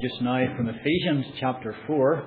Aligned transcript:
Just 0.00 0.22
now 0.22 0.42
from 0.56 0.66
Ephesians 0.66 1.26
chapter 1.38 1.76
4. 1.86 2.24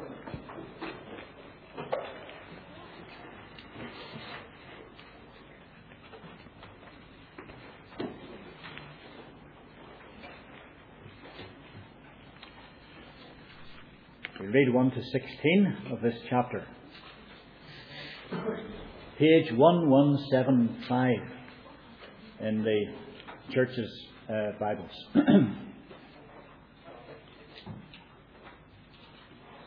We 14.40 14.48
read 14.50 14.72
1 14.72 14.92
to 14.92 15.02
16 15.02 15.78
of 15.94 16.02
this 16.02 16.14
chapter. 16.30 16.68
Page 19.18 19.52
1175 19.52 21.16
in 22.42 22.64
the 22.64 22.86
church's 23.52 23.90
uh, 24.30 24.52
Bibles. 24.60 24.92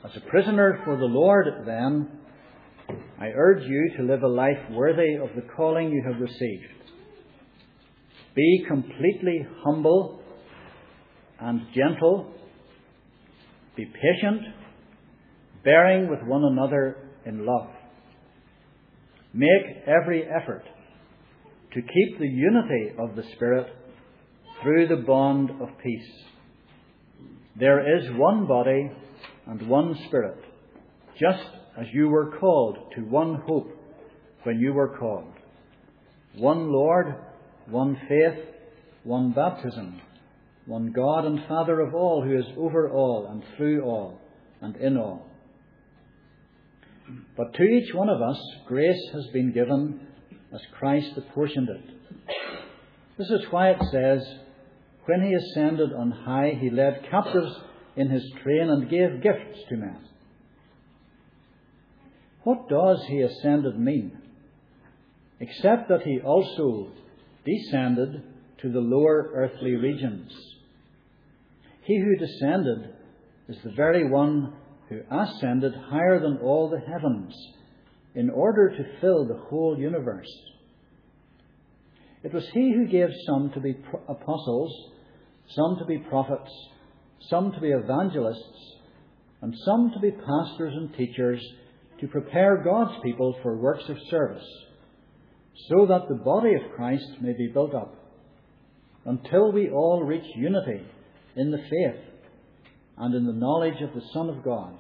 As 0.07 0.17
a 0.17 0.31
prisoner 0.31 0.81
for 0.85 0.97
the 0.97 1.05
Lord, 1.05 1.47
then, 1.67 2.09
I 3.21 3.27
urge 3.35 3.65
you 3.65 3.91
to 3.97 4.05
live 4.05 4.23
a 4.23 4.29
life 4.29 4.71
worthy 4.71 5.15
of 5.15 5.31
the 5.35 5.43
calling 5.57 5.91
you 5.91 6.01
have 6.07 6.21
received. 6.21 6.63
Be 8.37 8.65
completely 8.69 9.45
humble 9.65 10.23
and 11.41 11.63
gentle. 11.75 12.33
Be 13.77 13.85
patient, 13.87 14.43
bearing 15.65 16.09
with 16.09 16.21
one 16.23 16.45
another 16.45 16.99
in 17.25 17.45
love. 17.45 17.71
Make 19.35 19.83
every 19.89 20.23
effort 20.23 20.63
to 21.75 21.81
keep 21.81 22.19
the 22.21 22.29
unity 22.29 22.93
of 22.97 23.17
the 23.17 23.25
Spirit 23.35 23.67
through 24.63 24.87
the 24.87 25.03
bond 25.03 25.51
of 25.51 25.69
peace. 25.83 26.13
There 27.59 27.99
is 27.99 28.05
one 28.17 28.47
body 28.47 28.93
and 29.47 29.69
one 29.69 29.97
Spirit, 30.09 30.39
just 31.19 31.49
as 31.79 31.87
you 31.93 32.09
were 32.09 32.37
called 32.39 32.93
to 32.95 33.03
one 33.03 33.43
hope 33.47 33.71
when 34.43 34.59
you 34.59 34.73
were 34.73 34.97
called. 34.97 35.33
One 36.37 36.71
Lord, 36.71 37.15
one 37.69 37.97
faith, 38.09 38.45
one 39.05 39.33
baptism, 39.33 40.01
one 40.67 40.93
God 40.93 41.25
and 41.25 41.47
Father 41.47 41.81
of 41.81 41.95
all, 41.95 42.23
who 42.23 42.37
is 42.37 42.45
over 42.57 42.91
all 42.91 43.29
and 43.31 43.43
through 43.57 43.83
all 43.83 44.21
and 44.61 44.77
in 44.77 44.97
all. 44.97 45.27
But 47.37 47.55
to 47.55 47.63
each 47.63 47.95
one 47.95 48.09
of 48.09 48.21
us, 48.21 48.39
grace 48.67 49.01
has 49.13 49.27
been 49.33 49.53
given 49.53 50.01
as 50.53 50.61
Christ 50.79 51.13
apportioned 51.17 51.69
it. 51.69 51.85
This 53.19 53.29
is 53.29 53.47
why 53.51 53.71
it 53.71 53.83
says, 53.93 54.23
When 55.05 55.23
he 55.23 55.35
ascended 55.35 55.93
on 55.93 56.11
high, 56.11 56.53
he 56.61 56.71
led 56.71 57.07
captives 57.11 57.55
in 57.97 58.11
his 58.11 58.31
train 58.43 58.69
and 58.69 58.91
gave 58.91 59.23
gifts 59.23 59.59
to 59.69 59.77
men. 59.77 59.99
What 62.45 62.69
does 62.69 63.05
he 63.09 63.23
ascended 63.23 63.79
mean? 63.79 64.19
Except 65.41 65.89
that 65.89 66.03
he 66.03 66.21
also 66.21 66.93
descended 67.45 68.23
to 68.59 68.71
the 68.71 68.81
lower 68.81 69.31
earthly 69.35 69.75
regions. 69.75 70.33
He 71.83 71.99
who 71.99 72.17
descended 72.17 72.95
is 73.49 73.59
the 73.63 73.73
very 73.73 74.09
one 74.09 74.55
who 74.89 75.01
ascended 75.11 75.75
higher 75.75 76.21
than 76.21 76.39
all 76.39 76.71
the 76.71 76.81
heavens 76.81 77.35
in 78.15 78.31
order 78.31 78.71
to 78.71 79.01
fill 79.01 79.27
the 79.27 79.39
whole 79.49 79.79
universe. 79.79 80.31
It 82.23 82.33
was 82.33 82.49
he 82.53 82.73
who 82.73 82.87
gave 82.87 83.11
some 83.27 83.51
to 83.53 83.61
be 83.61 83.77
apostles, 84.09 84.73
some 85.49 85.77
to 85.79 85.85
be 85.85 85.99
prophets, 85.99 86.51
some 87.31 87.53
to 87.53 87.61
be 87.61 87.69
evangelists, 87.69 88.75
and 89.43 89.55
some 89.65 89.91
to 89.93 90.01
be 90.01 90.11
pastors 90.11 90.75
and 90.75 90.95
teachers 90.95 91.41
to 92.01 92.09
prepare 92.09 92.63
God's 92.63 92.99
people 93.03 93.37
for 93.43 93.57
works 93.57 93.85
of 93.89 93.97
service, 94.11 94.47
so 95.69 95.87
that 95.87 96.09
the 96.09 96.23
body 96.23 96.55
of 96.55 96.77
Christ 96.77 97.07
may 97.21 97.33
be 97.33 97.49
built 97.53 97.75
up, 97.75 97.95
until 99.05 99.53
we 99.53 99.71
all 99.71 100.03
reach 100.03 100.27
unity 100.37 100.85
in 101.37 101.51
the 101.51 101.59
faith 101.59 102.03
and 102.99 103.15
in 103.15 103.27
the 103.27 103.33
knowledge 103.33 103.81
of 103.83 103.95
the 103.95 104.07
Son 104.13 104.29
of 104.29 104.45
God, 104.45 104.75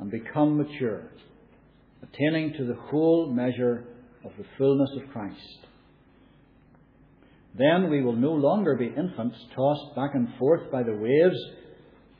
and 0.00 0.10
become 0.10 0.56
mature, 0.56 1.10
attaining 2.02 2.54
to 2.54 2.64
the 2.64 2.78
whole 2.90 3.32
measure 3.32 3.84
of 4.24 4.32
the 4.38 4.44
fullness 4.56 4.90
of 4.96 5.10
Christ. 5.10 5.66
Then 7.56 7.90
we 7.90 8.02
will 8.02 8.16
no 8.16 8.32
longer 8.32 8.76
be 8.76 8.86
infants 8.86 9.36
tossed 9.54 9.96
back 9.96 10.10
and 10.14 10.28
forth 10.38 10.70
by 10.70 10.82
the 10.82 10.94
waves 10.94 11.38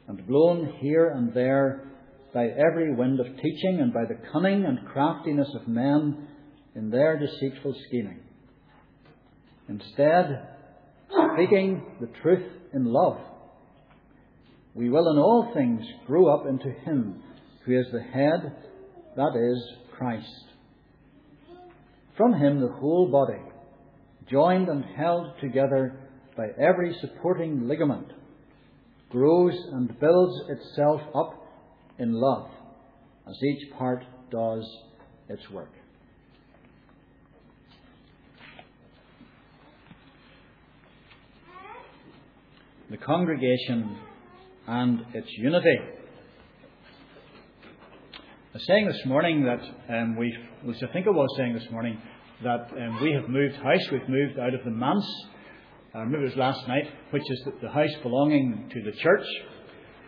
and 0.08 0.26
blown 0.26 0.72
here 0.80 1.10
and 1.10 1.32
there 1.34 1.88
by 2.32 2.46
every 2.46 2.94
wind 2.94 3.20
of 3.20 3.26
teaching 3.26 3.80
and 3.80 3.92
by 3.92 4.04
the 4.08 4.18
cunning 4.32 4.64
and 4.64 4.86
craftiness 4.86 5.48
of 5.54 5.68
men 5.68 6.28
in 6.74 6.90
their 6.90 7.18
deceitful 7.18 7.74
scheming. 7.86 8.20
Instead, 9.68 10.48
speaking 11.34 11.82
the 12.00 12.08
truth 12.22 12.50
in 12.72 12.84
love, 12.84 13.18
we 14.74 14.88
will 14.88 15.10
in 15.10 15.18
all 15.18 15.52
things 15.54 15.84
grow 16.06 16.34
up 16.34 16.46
into 16.46 16.70
Him 16.70 17.22
who 17.64 17.78
is 17.78 17.86
the 17.92 18.00
head, 18.00 18.56
that 19.16 19.36
is, 19.36 19.72
Christ. 19.96 20.44
From 22.16 22.32
Him 22.32 22.60
the 22.60 22.72
whole 22.72 23.10
body 23.10 23.47
joined 24.30 24.68
and 24.68 24.84
held 24.96 25.38
together 25.40 25.98
by 26.36 26.48
every 26.58 26.96
supporting 27.00 27.66
ligament, 27.66 28.12
grows 29.10 29.54
and 29.72 29.98
builds 29.98 30.40
itself 30.48 31.00
up 31.14 31.34
in 31.98 32.12
love 32.12 32.48
as 33.28 33.34
each 33.42 33.72
part 33.72 34.04
does 34.30 34.64
its 35.28 35.48
work. 35.50 35.72
The 42.90 42.96
congregation 42.96 43.98
and 44.66 45.00
its 45.12 45.28
unity. 45.36 45.78
I 48.14 48.54
was 48.54 48.66
saying 48.66 48.86
this 48.86 49.04
morning 49.04 49.44
that 49.44 49.60
um, 49.94 50.16
at 50.18 50.66
least 50.66 50.82
I 50.82 50.92
think 50.92 51.06
I 51.06 51.10
was 51.10 51.28
saying 51.36 51.54
this 51.54 51.70
morning, 51.70 52.00
that 52.42 52.70
um, 52.70 53.02
we 53.02 53.12
have 53.12 53.28
moved 53.28 53.56
house. 53.56 53.80
We've 53.90 54.08
moved 54.08 54.38
out 54.38 54.54
of 54.54 54.64
the 54.64 54.70
manse. 54.70 55.04
I 55.94 56.00
remember 56.00 56.26
it 56.26 56.30
was 56.30 56.36
last 56.36 56.68
night, 56.68 56.84
which 57.10 57.22
is 57.28 57.48
the, 57.60 57.68
house 57.68 57.90
belonging 58.02 58.70
to 58.72 58.82
the 58.82 58.96
church, 58.96 59.26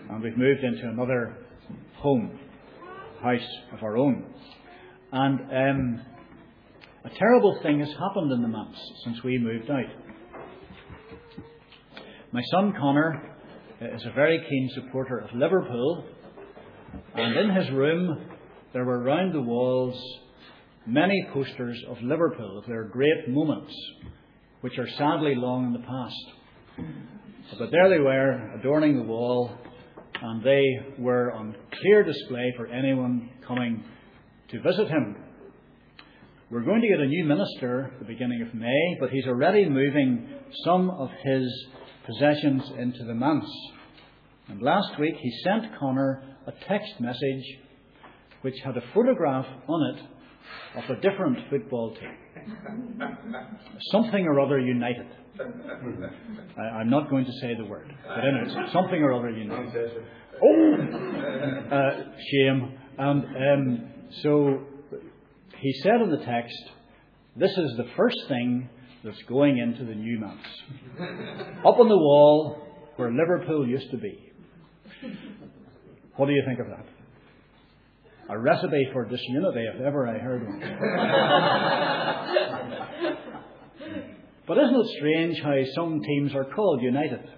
and 0.08 0.22
we've 0.22 0.36
moved 0.36 0.62
into 0.62 0.88
another 0.88 1.38
home, 1.96 2.38
house 3.22 3.48
of 3.72 3.82
our 3.82 3.96
own. 3.96 4.32
And 5.12 5.40
um, 5.40 6.00
a 7.04 7.10
terrible 7.18 7.58
thing 7.62 7.80
has 7.80 7.88
happened 7.88 8.30
in 8.30 8.42
the 8.42 8.48
manse 8.48 8.78
since 9.04 9.24
we 9.24 9.38
moved 9.38 9.70
out. 9.70 9.90
My 12.32 12.42
son 12.52 12.72
Connor 12.78 13.36
is 13.80 14.04
a 14.04 14.12
very 14.12 14.38
keen 14.38 14.70
supporter 14.74 15.18
of 15.18 15.34
Liverpool, 15.34 16.04
and 17.14 17.36
in 17.36 17.56
his 17.56 17.70
room 17.72 18.28
there 18.72 18.84
were 18.84 19.02
round 19.02 19.34
the 19.34 19.40
walls 19.40 20.00
many 20.86 21.26
posters 21.32 21.82
of 21.88 22.00
Liverpool, 22.02 22.58
of 22.58 22.66
their 22.66 22.84
great 22.84 23.28
moments, 23.28 23.72
which 24.60 24.78
are 24.78 24.88
sadly 24.96 25.34
long 25.34 25.66
in 25.66 25.72
the 25.72 25.78
past. 25.86 27.58
But 27.58 27.70
there 27.70 27.88
they 27.88 27.98
were, 27.98 28.54
adorning 28.58 28.96
the 28.96 29.02
wall, 29.02 29.50
and 30.22 30.42
they 30.42 30.62
were 30.98 31.32
on 31.32 31.54
clear 31.80 32.04
display 32.04 32.52
for 32.56 32.66
anyone 32.66 33.30
coming 33.46 33.82
to 34.50 34.60
visit 34.62 34.88
him. 34.88 35.16
We're 36.50 36.64
going 36.64 36.80
to 36.80 36.88
get 36.88 37.00
a 37.00 37.06
new 37.06 37.24
minister 37.24 37.92
at 37.92 37.98
the 38.00 38.04
beginning 38.06 38.42
of 38.42 38.54
May, 38.54 38.96
but 39.00 39.10
he's 39.10 39.26
already 39.26 39.68
moving 39.68 40.28
some 40.64 40.90
of 40.90 41.10
his 41.22 41.66
possessions 42.06 42.62
into 42.78 43.04
the 43.04 43.14
manse. 43.14 43.50
And 44.48 44.60
last 44.60 44.98
week 44.98 45.14
he 45.20 45.32
sent 45.44 45.78
Connor 45.78 46.22
a 46.46 46.52
text 46.66 46.98
message 46.98 47.44
which 48.42 48.54
had 48.64 48.76
a 48.76 48.82
photograph 48.94 49.46
on 49.68 49.96
it 49.96 50.02
of 50.76 50.84
a 50.96 51.00
different 51.00 51.38
football 51.50 51.94
team. 51.94 53.00
Something 53.92 54.26
or 54.26 54.40
other 54.40 54.58
united. 54.58 55.06
I, 56.58 56.80
am 56.80 56.90
not 56.90 57.08
going 57.08 57.24
to 57.24 57.32
say 57.40 57.54
the 57.56 57.64
word, 57.64 57.92
but 58.06 58.24
anyway, 58.24 58.68
something 58.72 59.02
or 59.02 59.12
other 59.14 59.30
united. 59.30 59.90
Oh, 60.42 60.74
uh, 61.72 61.90
shame. 62.30 62.78
And 62.98 63.24
um, 63.24 63.88
so 64.22 64.62
he 65.58 65.72
said 65.82 66.00
in 66.02 66.10
the 66.10 66.24
text, 66.24 66.56
"This 67.36 67.50
is 67.50 67.76
the 67.76 67.86
first 67.96 68.18
thing 68.28 68.68
that's 69.02 69.22
going 69.22 69.58
into 69.58 69.84
the 69.84 69.94
new 69.94 70.20
manse, 70.20 70.40
up 71.64 71.78
on 71.78 71.88
the 71.88 71.96
wall 71.96 72.66
where 72.96 73.10
Liverpool 73.10 73.66
used 73.66 73.90
to 73.92 73.96
be." 73.96 74.32
What 76.16 76.26
do 76.26 76.32
you 76.32 76.42
think 76.46 76.60
of 76.60 76.66
that? 76.66 76.99
A 78.30 78.38
recipe 78.38 78.88
for 78.92 79.04
disunity 79.04 79.66
if 79.74 79.80
ever 79.80 80.06
I 80.06 80.18
heard 80.18 80.46
one. 80.46 80.60
but 84.46 84.58
isn't 84.58 84.76
it 84.76 84.86
strange 84.98 85.40
how 85.42 85.56
some 85.74 86.00
teams 86.00 86.34
are 86.34 86.44
called 86.44 86.80
United? 86.82 87.28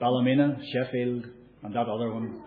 Ballymena, 0.00 0.58
Sheffield, 0.72 1.26
and 1.62 1.74
that 1.74 1.86
other 1.86 2.12
one. 2.12 2.42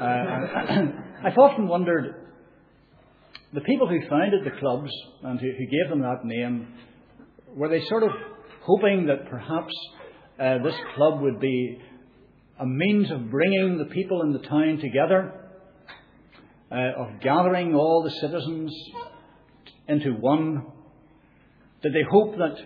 Uh, 0.00 0.04
I've 1.26 1.38
often 1.38 1.66
wondered 1.66 2.14
the 3.52 3.60
people 3.62 3.88
who 3.88 4.00
founded 4.08 4.44
the 4.44 4.58
clubs 4.58 4.90
and 5.22 5.40
who, 5.40 5.46
who 5.46 5.66
gave 5.66 5.88
them 5.88 6.02
that 6.02 6.24
name 6.24 6.68
were 7.54 7.68
they 7.68 7.80
sort 7.86 8.02
of 8.02 8.10
hoping 8.62 9.06
that 9.06 9.28
perhaps 9.30 9.72
uh, 10.38 10.58
this 10.62 10.74
club 10.94 11.20
would 11.22 11.40
be 11.40 11.80
a 12.60 12.66
means 12.66 13.10
of 13.10 13.30
bringing 13.30 13.78
the 13.78 13.86
people 13.86 14.22
in 14.22 14.32
the 14.32 14.40
town 14.40 14.78
together, 14.80 15.45
uh, 16.70 16.74
of 16.98 17.20
gathering 17.20 17.74
all 17.74 18.02
the 18.02 18.10
citizens 18.10 18.72
into 19.88 20.12
one? 20.12 20.66
Did 21.82 21.92
they 21.92 22.04
hope 22.10 22.36
that 22.36 22.56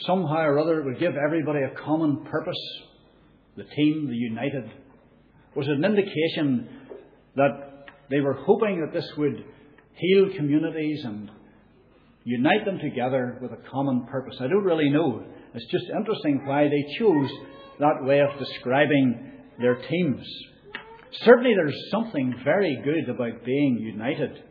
somehow 0.00 0.42
or 0.42 0.58
other 0.58 0.80
it 0.80 0.84
would 0.84 1.00
give 1.00 1.14
everybody 1.16 1.60
a 1.60 1.84
common 1.84 2.24
purpose? 2.24 2.58
The 3.56 3.64
team, 3.64 4.06
the 4.08 4.14
united? 4.14 4.70
Was 5.56 5.66
it 5.66 5.78
an 5.78 5.84
indication 5.84 6.68
that 7.36 7.86
they 8.10 8.20
were 8.20 8.34
hoping 8.34 8.80
that 8.80 8.92
this 8.92 9.10
would 9.16 9.44
heal 9.94 10.28
communities 10.36 11.04
and 11.04 11.30
unite 12.24 12.64
them 12.64 12.78
together 12.78 13.38
with 13.40 13.52
a 13.52 13.70
common 13.70 14.06
purpose? 14.06 14.36
I 14.40 14.46
don't 14.48 14.64
really 14.64 14.90
know. 14.90 15.24
It's 15.54 15.70
just 15.70 15.86
interesting 15.96 16.42
why 16.44 16.68
they 16.68 16.98
chose 16.98 17.30
that 17.80 18.04
way 18.04 18.20
of 18.20 18.38
describing 18.38 19.32
their 19.58 19.76
teams. 19.76 20.26
Certainly, 21.24 21.54
there's 21.56 21.90
something 21.90 22.34
very 22.44 22.80
good 22.84 23.08
about 23.08 23.44
being 23.44 23.78
united. 23.78 24.42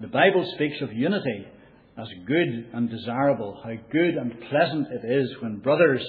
The 0.00 0.08
Bible 0.08 0.50
speaks 0.54 0.76
of 0.82 0.92
unity 0.92 1.46
as 1.98 2.08
good 2.26 2.68
and 2.74 2.90
desirable, 2.90 3.58
how 3.64 3.72
good 3.90 4.14
and 4.14 4.38
pleasant 4.50 4.88
it 4.92 5.10
is 5.10 5.34
when 5.40 5.60
brothers 5.60 6.04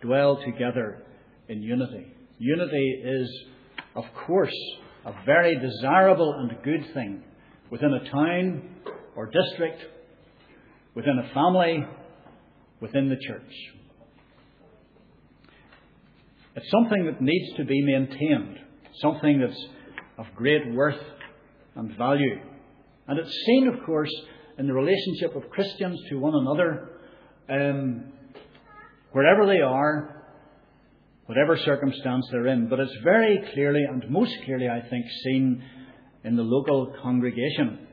dwell 0.00 0.40
together 0.44 1.02
in 1.48 1.62
unity. 1.62 2.12
Unity 2.38 3.02
is, 3.04 3.28
of 3.96 4.04
course, 4.26 4.54
a 5.04 5.12
very 5.26 5.58
desirable 5.58 6.32
and 6.34 6.62
good 6.62 6.94
thing 6.94 7.24
within 7.70 7.92
a 7.92 8.10
town 8.10 8.62
or 9.16 9.26
district, 9.26 9.82
within 10.94 11.18
a 11.18 11.34
family, 11.34 11.84
within 12.80 13.08
the 13.08 13.16
church. 13.26 13.52
It's 16.54 16.70
something 16.70 17.06
that 17.06 17.20
needs 17.22 17.56
to 17.56 17.64
be 17.64 17.82
maintained, 17.82 18.58
something 19.00 19.40
that's 19.40 19.66
of 20.18 20.26
great 20.36 20.72
worth 20.74 21.00
and 21.74 21.96
value. 21.96 22.36
And 23.08 23.18
it's 23.18 23.34
seen, 23.46 23.68
of 23.68 23.84
course, 23.86 24.12
in 24.58 24.66
the 24.66 24.74
relationship 24.74 25.34
of 25.34 25.48
Christians 25.50 25.98
to 26.10 26.16
one 26.16 26.34
another, 26.34 26.90
um, 27.48 28.12
wherever 29.12 29.46
they 29.46 29.60
are, 29.60 30.24
whatever 31.24 31.56
circumstance 31.56 32.28
they're 32.30 32.48
in. 32.48 32.68
But 32.68 32.80
it's 32.80 32.96
very 33.02 33.42
clearly, 33.54 33.80
and 33.88 34.04
most 34.10 34.36
clearly, 34.44 34.68
I 34.68 34.86
think, 34.88 35.06
seen 35.24 35.64
in 36.24 36.36
the 36.36 36.42
local 36.42 36.94
congregation. 37.02 37.86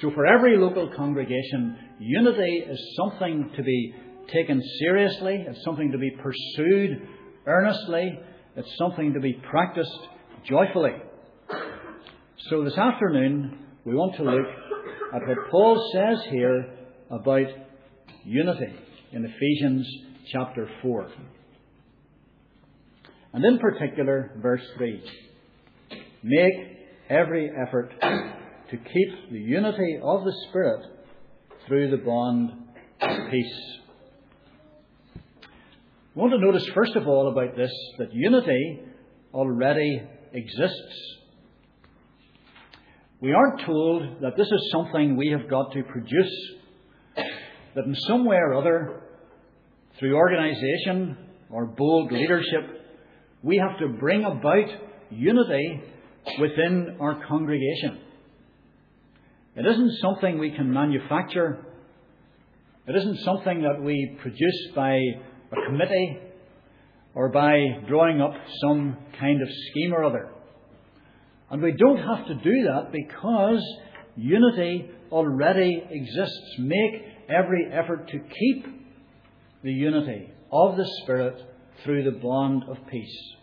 So, 0.00 0.10
for 0.10 0.26
every 0.26 0.58
local 0.58 0.90
congregation, 0.94 1.76
unity 1.98 2.64
is 2.68 2.96
something 2.96 3.50
to 3.56 3.62
be 3.62 3.94
taken 4.28 4.62
seriously, 4.78 5.44
it's 5.48 5.64
something 5.64 5.90
to 5.90 5.98
be 5.98 6.10
pursued 6.10 7.08
earnestly, 7.46 8.18
it's 8.56 8.76
something 8.78 9.14
to 9.14 9.20
be 9.20 9.34
practiced 9.50 9.98
joyfully. 10.48 10.94
So, 12.50 12.64
this 12.64 12.76
afternoon, 12.76 13.58
we 13.84 13.94
want 13.94 14.16
to 14.16 14.24
look 14.24 14.46
at 15.14 15.26
what 15.26 15.50
Paul 15.50 15.90
says 15.92 16.18
here 16.30 16.74
about 17.10 17.46
unity 18.24 18.74
in 19.12 19.24
Ephesians 19.24 19.86
chapter 20.32 20.68
4. 20.82 21.10
And 23.34 23.44
in 23.44 23.58
particular, 23.58 24.32
verse 24.42 24.62
3. 24.76 25.02
Make 26.22 26.54
every 27.08 27.50
effort 27.50 27.92
to 28.00 28.76
keep 28.76 29.30
the 29.30 29.38
unity 29.38 29.98
of 30.02 30.24
the 30.24 30.34
Spirit 30.48 30.86
through 31.66 31.90
the 31.90 31.98
bond 31.98 32.50
of 33.00 33.30
peace. 33.30 33.81
I 36.14 36.18
want 36.20 36.32
to 36.32 36.38
notice, 36.38 36.68
first 36.74 36.94
of 36.94 37.08
all, 37.08 37.28
about 37.28 37.56
this 37.56 37.72
that 37.98 38.12
unity 38.12 38.80
already 39.32 40.02
exists. 40.34 41.16
We 43.22 43.32
aren't 43.32 43.64
told 43.64 44.20
that 44.20 44.36
this 44.36 44.46
is 44.46 44.70
something 44.72 45.16
we 45.16 45.28
have 45.28 45.48
got 45.48 45.72
to 45.72 45.82
produce, 45.84 46.52
that 47.16 47.86
in 47.86 47.94
some 48.06 48.26
way 48.26 48.36
or 48.36 48.52
other, 48.52 49.00
through 49.98 50.14
organisation 50.14 51.16
or 51.50 51.64
bold 51.64 52.12
leadership, 52.12 52.84
we 53.42 53.56
have 53.56 53.78
to 53.78 53.88
bring 53.98 54.24
about 54.24 54.68
unity 55.08 55.80
within 56.38 56.98
our 57.00 57.24
congregation. 57.26 58.00
It 59.56 59.64
isn't 59.64 59.92
something 60.02 60.38
we 60.38 60.50
can 60.50 60.70
manufacture. 60.70 61.64
It 62.86 62.96
isn't 62.96 63.20
something 63.20 63.62
that 63.62 63.82
we 63.82 64.18
produce 64.20 64.72
by 64.74 64.98
a 65.52 65.66
committee 65.66 66.18
or 67.14 67.28
by 67.28 67.58
drawing 67.88 68.20
up 68.20 68.32
some 68.62 68.96
kind 69.20 69.42
of 69.42 69.48
scheme 69.70 69.92
or 69.92 70.04
other. 70.04 70.30
And 71.50 71.62
we 71.62 71.72
don't 71.72 71.98
have 71.98 72.26
to 72.26 72.34
do 72.34 72.68
that 72.68 72.90
because 72.92 73.62
unity 74.16 74.90
already 75.10 75.82
exists. 75.90 76.56
Make 76.58 77.04
every 77.28 77.68
effort 77.70 78.08
to 78.08 78.18
keep 78.18 78.66
the 79.62 79.72
unity 79.72 80.32
of 80.50 80.76
the 80.76 80.88
Spirit 81.02 81.36
through 81.84 82.04
the 82.04 82.18
bond 82.18 82.64
of 82.68 82.78
peace. 82.90 83.34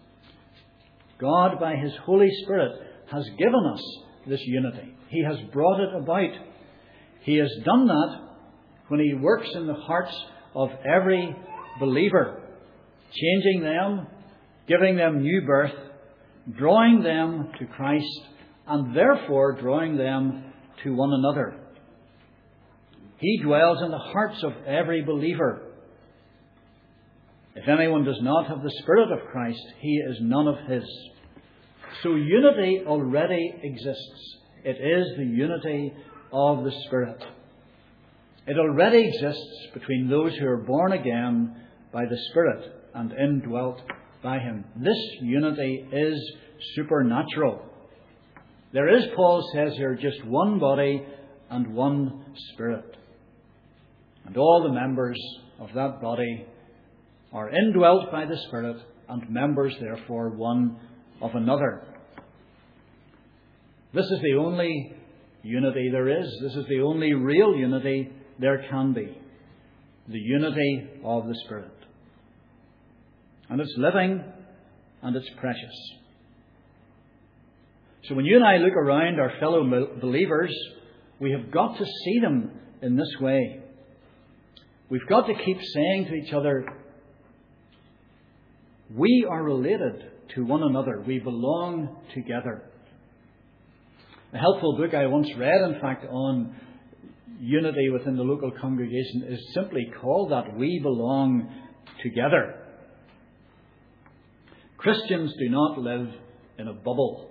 God, 1.20 1.60
by 1.60 1.76
His 1.76 1.92
Holy 2.06 2.30
Spirit, 2.44 2.72
has 3.12 3.24
given 3.38 3.72
us 3.74 3.82
this 4.28 4.42
unity. 4.46 4.96
He 5.10 5.24
has 5.24 5.38
brought 5.52 5.80
it 5.80 5.96
about. 5.96 6.32
He 7.22 7.38
has 7.38 7.52
done 7.64 7.88
that 7.88 8.20
when 8.88 9.00
He 9.00 9.14
works 9.14 9.50
in 9.54 9.68
the 9.68 9.74
hearts 9.74 10.16
of 10.56 10.70
every 10.86 11.36
believer, 11.80 12.42
changing 13.14 13.64
them, 13.64 14.08
giving 14.68 14.96
them 14.96 15.22
new 15.22 15.42
birth, 15.46 15.74
drawing 16.58 17.02
them 17.02 17.52
to 17.60 17.66
Christ, 17.66 18.22
and 18.68 18.96
therefore 18.96 19.60
drawing 19.60 19.98
them 19.98 20.54
to 20.84 20.96
one 20.96 21.12
another. 21.14 21.60
He 23.18 23.42
dwells 23.44 23.80
in 23.84 23.92
the 23.92 23.98
hearts 23.98 24.44
of 24.44 24.54
every 24.66 25.04
believer. 25.04 25.62
If 27.56 27.68
anyone 27.68 28.06
does 28.06 28.20
not 28.22 28.48
have 28.48 28.62
the 28.64 28.72
Spirit 28.82 29.12
of 29.12 29.28
Christ, 29.32 29.62
he 29.80 29.98
is 29.98 30.18
none 30.22 30.48
of 30.48 30.56
his. 30.70 30.84
So 32.04 32.16
unity 32.16 32.84
already 32.86 33.54
exists. 33.64 34.38
It 34.64 34.78
is 34.78 35.18
the 35.18 35.26
unity 35.26 35.94
of 36.32 36.64
the 36.64 36.72
Spirit. 36.86 37.22
It 38.48 38.58
already 38.58 39.08
exists 39.08 39.68
between 39.74 40.10
those 40.10 40.36
who 40.38 40.48
are 40.48 40.64
born 40.64 40.94
again 40.94 41.56
by 41.92 42.06
the 42.06 42.18
Spirit 42.30 42.72
and 42.94 43.12
indwelt 43.14 43.82
by 44.24 44.40
Him. 44.40 44.66
This 44.76 44.98
unity 45.22 45.88
is 45.92 46.34
supernatural. 46.76 47.66
There 48.72 48.96
is, 48.96 49.06
Paul 49.16 49.50
says 49.54 49.74
here, 49.76 49.96
just 49.96 50.24
one 50.26 50.60
body 50.60 51.04
and 51.50 51.74
one 51.74 52.36
Spirit. 52.54 52.98
And 54.26 54.38
all 54.38 54.64
the 54.64 54.74
members 54.74 55.20
of 55.60 55.70
that 55.74 56.02
body 56.02 56.46
are 57.34 57.50
indwelt 57.50 58.12
by 58.12 58.26
the 58.26 58.38
Spirit 58.48 58.78
and 59.08 59.30
members, 59.30 59.76
therefore, 59.80 60.30
one 60.30 60.78
of 61.22 61.32
another. 61.34 61.84
This 63.94 64.06
is 64.06 64.20
the 64.22 64.36
only 64.40 64.94
unity 65.42 65.90
there 65.92 66.10
is. 66.10 66.28
This 66.44 66.54
is 66.54 66.66
the 66.68 66.82
only 66.82 67.14
real 67.14 67.56
unity 67.56 68.12
there 68.40 68.66
can 68.70 68.94
be. 68.94 69.18
The 70.08 70.20
unity 70.20 70.88
of 71.04 71.26
the 71.26 71.36
Spirit. 71.46 71.79
And 73.50 73.60
it's 73.60 73.74
living 73.78 74.24
and 75.02 75.16
it's 75.16 75.30
precious. 75.40 75.92
So 78.08 78.16
when 78.16 78.26
you 78.26 78.36
and 78.36 78.46
I 78.46 78.58
look 78.58 78.74
around 78.74 79.20
our 79.20 79.34
fellow 79.40 79.64
believers, 80.00 80.56
we 81.20 81.32
have 81.32 81.52
got 81.52 81.78
to 81.78 81.86
see 81.86 82.20
them 82.22 82.52
in 82.82 82.96
this 82.96 83.14
way. 83.20 83.62
We've 84.90 85.08
got 85.08 85.28
to 85.28 85.34
keep 85.34 85.58
saying 85.62 86.06
to 86.06 86.14
each 86.16 86.34
other, 86.34 86.66
we 88.96 89.28
are 89.30 89.44
related 89.44 90.04
to 90.36 90.46
one 90.46 90.64
another. 90.64 91.04
We 91.06 91.20
belong 91.20 91.98
together. 92.14 92.64
A 94.34 94.38
helpful 94.38 94.78
book 94.78 94.94
I 94.94 95.08
once 95.08 95.30
read, 95.38 95.62
in 95.62 95.80
fact, 95.80 96.06
on 96.06 96.56
unity 97.40 97.90
within 97.90 98.16
the 98.16 98.24
local 98.24 98.52
congregation 98.60 99.26
is 99.28 99.40
simply 99.54 99.92
called 100.02 100.32
that 100.32 100.56
We 100.56 100.80
Belong 100.82 101.52
Together. 102.04 102.59
Christians 104.80 105.34
do 105.38 105.50
not 105.50 105.78
live 105.78 106.08
in 106.58 106.70
a 106.70 106.74
bubble, 106.74 107.30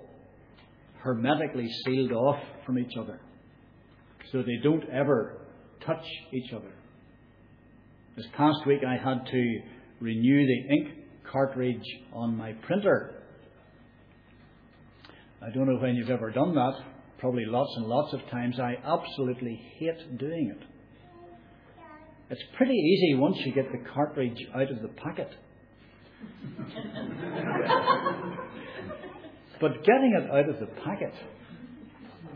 hermetically 0.98 1.66
sealed 1.86 2.12
off 2.12 2.38
from 2.66 2.78
each 2.78 2.92
other, 3.00 3.18
so 4.30 4.42
they 4.42 4.58
don't 4.62 4.84
ever 4.90 5.46
touch 5.80 6.04
each 6.30 6.52
other. 6.52 6.70
This 8.18 8.26
past 8.36 8.66
week 8.66 8.80
I 8.86 9.02
had 9.02 9.24
to 9.24 9.60
renew 9.98 10.46
the 10.46 10.74
ink 10.74 10.88
cartridge 11.32 11.86
on 12.12 12.36
my 12.36 12.52
printer. 12.52 13.22
I 15.40 15.48
don't 15.48 15.66
know 15.66 15.80
when 15.80 15.94
you've 15.94 16.10
ever 16.10 16.30
done 16.30 16.54
that, 16.54 16.74
probably 17.18 17.46
lots 17.46 17.72
and 17.78 17.86
lots 17.86 18.12
of 18.12 18.20
times. 18.30 18.60
I 18.60 18.74
absolutely 18.84 19.58
hate 19.78 20.18
doing 20.18 20.54
it. 20.54 20.66
It's 22.28 22.42
pretty 22.58 22.74
easy 22.74 23.14
once 23.14 23.38
you 23.46 23.54
get 23.54 23.72
the 23.72 23.88
cartridge 23.90 24.36
out 24.54 24.70
of 24.70 24.82
the 24.82 24.88
packet. 24.88 25.30
But 29.60 29.84
getting 29.84 30.14
it 30.20 30.30
out 30.30 30.48
of 30.48 30.60
the 30.60 30.66
packet, 30.84 31.14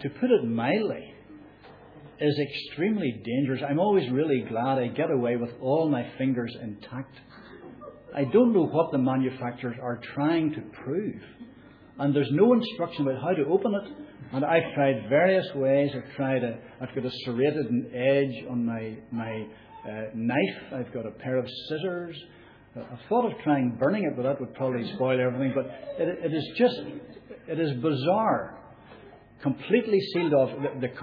to 0.01 0.09
put 0.09 0.31
it 0.31 0.45
mildly, 0.45 1.15
is 2.21 2.39
extremely 2.39 3.21
dangerous. 3.25 3.63
I'm 3.69 3.81
always 3.81 4.11
really 4.11 4.45
glad 4.49 4.79
I 4.79 4.89
get 4.89 5.11
away 5.11 5.37
with 5.37 5.51
all 5.61 5.89
my 5.89 6.09
fingers 6.19 6.55
intact. 6.63 7.19
I 8.15 8.25
don't 8.25 8.53
know 8.53 8.67
what 8.67 8.93
the 8.93 8.99
manufacturers 8.99 9.77
are 9.83 9.99
trying 10.15 10.53
to 10.53 10.61
prove. 10.85 11.21
And 11.99 12.15
there's 12.15 12.31
no 12.33 12.53
instruction 12.53 13.09
about 13.09 13.23
how 13.23 13.33
to 13.33 13.45
open 13.47 13.73
it. 13.75 13.93
And 14.33 14.45
I've 14.45 14.75
tried 14.75 15.09
various 15.09 15.47
ways. 15.55 15.91
I've 15.95 16.15
tried 16.17 16.43
a, 16.43 16.59
I've 16.81 16.95
got 16.95 17.05
a 17.05 17.11
serrated 17.25 17.67
edge 17.95 18.45
on 18.51 18.65
my, 18.65 18.97
my 19.11 19.47
uh, 19.89 20.05
knife. 20.15 20.73
I've 20.75 20.93
got 20.93 21.07
a 21.07 21.11
pair 21.11 21.37
of 21.37 21.47
scissors. 21.69 22.17
I 22.75 22.99
thought 23.09 23.31
of 23.31 23.39
trying 23.43 23.77
burning 23.79 24.05
it, 24.05 24.17
but 24.17 24.23
that 24.23 24.41
would 24.41 24.55
probably 24.55 24.91
spoil 24.95 25.21
everything. 25.21 25.53
But 25.55 25.67
it, 25.99 26.25
it 26.25 26.35
is 26.35 26.51
just, 26.57 26.75
it 27.47 27.61
is 27.61 27.73
bizarre. 27.83 28.59
Completely 29.43 30.01
sealed 30.15 30.33
off. 30.33 30.51
The, 30.57 30.89
the 30.89 30.95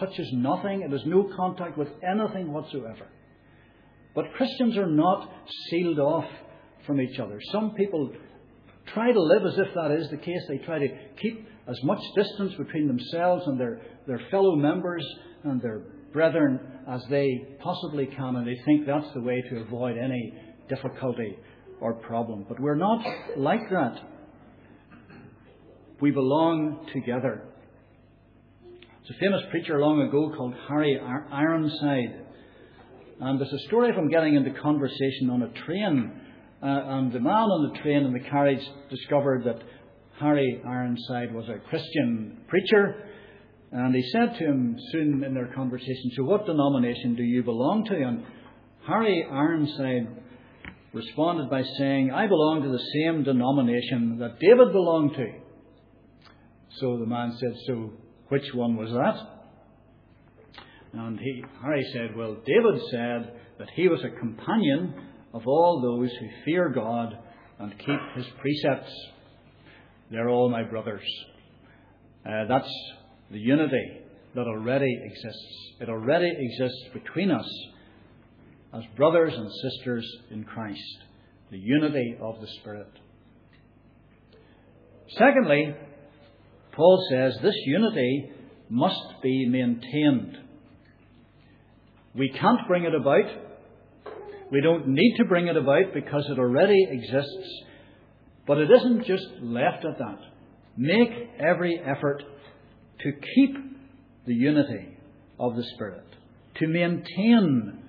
touches 0.00 0.28
nothing. 0.32 0.82
It 0.82 0.90
has 0.90 1.02
no 1.06 1.30
contact 1.36 1.78
with 1.78 1.88
anything 2.02 2.52
whatsoever. 2.52 3.06
But 4.14 4.32
Christians 4.36 4.76
are 4.76 4.90
not 4.90 5.30
sealed 5.70 5.98
off 6.00 6.24
from 6.86 7.00
each 7.00 7.18
other. 7.20 7.38
Some 7.52 7.74
people 7.74 8.10
try 8.92 9.12
to 9.12 9.22
live 9.22 9.46
as 9.46 9.58
if 9.58 9.74
that 9.74 9.92
is 9.92 10.10
the 10.10 10.16
case. 10.16 10.40
They 10.48 10.58
try 10.58 10.80
to 10.80 10.88
keep 11.20 11.46
as 11.68 11.78
much 11.84 12.00
distance 12.16 12.54
between 12.58 12.88
themselves 12.88 13.44
and 13.46 13.60
their, 13.60 13.80
their 14.08 14.20
fellow 14.30 14.56
members 14.56 15.06
and 15.44 15.62
their 15.62 15.84
brethren 16.12 16.58
as 16.88 17.02
they 17.08 17.56
possibly 17.60 18.06
can, 18.06 18.36
and 18.36 18.46
they 18.46 18.58
think 18.64 18.86
that's 18.86 19.12
the 19.14 19.22
way 19.22 19.40
to 19.50 19.60
avoid 19.60 19.96
any 19.96 20.34
difficulty 20.74 21.38
or 21.80 21.94
problem. 21.94 22.46
But 22.48 22.60
we're 22.60 22.76
not 22.76 23.04
like 23.36 23.68
that. 23.70 24.00
We 26.00 26.10
belong 26.10 26.86
together. 26.92 27.42
There's 28.62 29.16
a 29.16 29.20
famous 29.20 29.42
preacher 29.50 29.80
long 29.80 30.00
ago 30.02 30.32
called 30.36 30.54
Harry 30.68 30.98
Ironside. 30.98 32.26
And 33.20 33.40
there's 33.40 33.52
a 33.52 33.66
story 33.68 33.90
of 33.90 33.96
him 33.96 34.08
getting 34.08 34.34
into 34.34 34.52
conversation 34.60 35.30
on 35.30 35.42
a 35.42 35.52
train 35.64 36.22
uh, 36.62 36.66
and 36.66 37.12
the 37.12 37.18
man 37.18 37.32
on 37.32 37.72
the 37.72 37.80
train 37.80 38.04
in 38.04 38.12
the 38.12 38.20
carriage 38.20 38.64
discovered 38.88 39.42
that 39.44 39.60
Harry 40.20 40.62
Ironside 40.64 41.34
was 41.34 41.48
a 41.48 41.58
Christian 41.68 42.38
preacher. 42.46 43.08
And 43.72 43.92
he 43.92 44.08
said 44.12 44.38
to 44.38 44.44
him 44.44 44.76
soon 44.92 45.24
in 45.24 45.34
their 45.34 45.52
conversation, 45.56 46.12
So 46.14 46.22
what 46.22 46.46
denomination 46.46 47.16
do 47.16 47.24
you 47.24 47.42
belong 47.42 47.84
to? 47.86 47.96
And 47.96 48.22
Harry 48.86 49.26
Ironside 49.28 50.21
responded 50.92 51.48
by 51.50 51.62
saying, 51.78 52.10
I 52.10 52.26
belong 52.26 52.62
to 52.62 52.68
the 52.68 52.84
same 52.94 53.24
denomination 53.24 54.18
that 54.18 54.38
David 54.38 54.72
belonged 54.72 55.14
to. 55.14 55.26
So 56.80 56.98
the 56.98 57.06
man 57.06 57.36
said, 57.38 57.52
So 57.66 57.90
which 58.28 58.52
one 58.54 58.76
was 58.76 58.90
that? 58.90 59.32
And 60.94 61.18
he, 61.18 61.44
Harry 61.62 61.84
said, 61.92 62.16
Well, 62.16 62.36
David 62.44 62.82
said 62.90 63.40
that 63.58 63.68
he 63.74 63.88
was 63.88 64.00
a 64.04 64.18
companion 64.18 64.94
of 65.32 65.42
all 65.46 65.80
those 65.80 66.10
who 66.10 66.28
fear 66.44 66.68
God 66.68 67.16
and 67.58 67.78
keep 67.78 68.00
his 68.16 68.26
precepts. 68.40 68.92
They're 70.10 70.28
all 70.28 70.50
my 70.50 70.64
brothers. 70.64 71.06
Uh, 72.26 72.44
that's 72.48 72.70
the 73.30 73.38
unity 73.38 74.00
that 74.34 74.46
already 74.46 74.92
exists. 75.04 75.72
It 75.80 75.88
already 75.88 76.30
exists 76.38 76.84
between 76.92 77.30
us 77.30 77.48
as 78.74 78.82
brothers 78.96 79.32
and 79.34 79.50
sisters 79.50 80.06
in 80.30 80.44
Christ. 80.44 80.98
The 81.50 81.58
unity 81.58 82.16
of 82.20 82.40
the 82.40 82.46
Spirit. 82.60 82.88
Secondly, 85.18 85.74
Paul 86.72 87.06
says 87.10 87.34
this 87.42 87.54
unity 87.66 88.30
must 88.70 89.20
be 89.22 89.46
maintained. 89.46 90.38
We 92.14 92.30
can't 92.30 92.66
bring 92.66 92.84
it 92.84 92.94
about 92.94 93.26
we 94.52 94.60
don't 94.60 94.86
need 94.86 95.16
to 95.16 95.24
bring 95.24 95.48
it 95.48 95.56
about 95.56 95.94
because 95.94 96.26
it 96.28 96.38
already 96.38 96.86
exists. 96.90 97.64
But 98.46 98.58
it 98.58 98.70
isn't 98.70 99.06
just 99.06 99.24
left 99.40 99.86
at 99.86 99.98
that. 99.98 100.18
Make 100.76 101.08
every 101.40 101.80
effort 101.80 102.22
to 103.00 103.12
keep 103.34 103.56
the 104.26 104.34
unity 104.34 104.98
of 105.40 105.56
the 105.56 105.64
Spirit, 105.74 106.04
to 106.56 106.68
maintain 106.68 107.81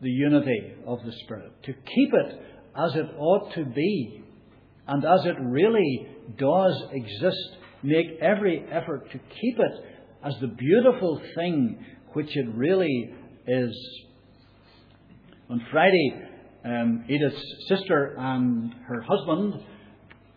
the 0.00 0.10
unity 0.10 0.74
of 0.86 0.98
the 1.04 1.12
Spirit, 1.24 1.52
to 1.64 1.72
keep 1.72 2.12
it 2.12 2.40
as 2.76 2.94
it 2.94 3.06
ought 3.18 3.52
to 3.54 3.64
be 3.64 4.24
and 4.86 5.04
as 5.04 5.24
it 5.24 5.36
really 5.40 6.08
does 6.38 6.82
exist. 6.92 7.56
Make 7.82 8.18
every 8.20 8.64
effort 8.70 9.10
to 9.12 9.18
keep 9.18 9.58
it 9.58 9.84
as 10.24 10.34
the 10.40 10.48
beautiful 10.48 11.20
thing 11.34 11.84
which 12.12 12.28
it 12.36 12.46
really 12.54 13.14
is. 13.46 14.00
On 15.48 15.60
Friday, 15.70 16.22
um, 16.64 17.04
Edith's 17.08 17.42
sister 17.68 18.16
and 18.18 18.74
her 18.86 19.00
husband 19.00 19.54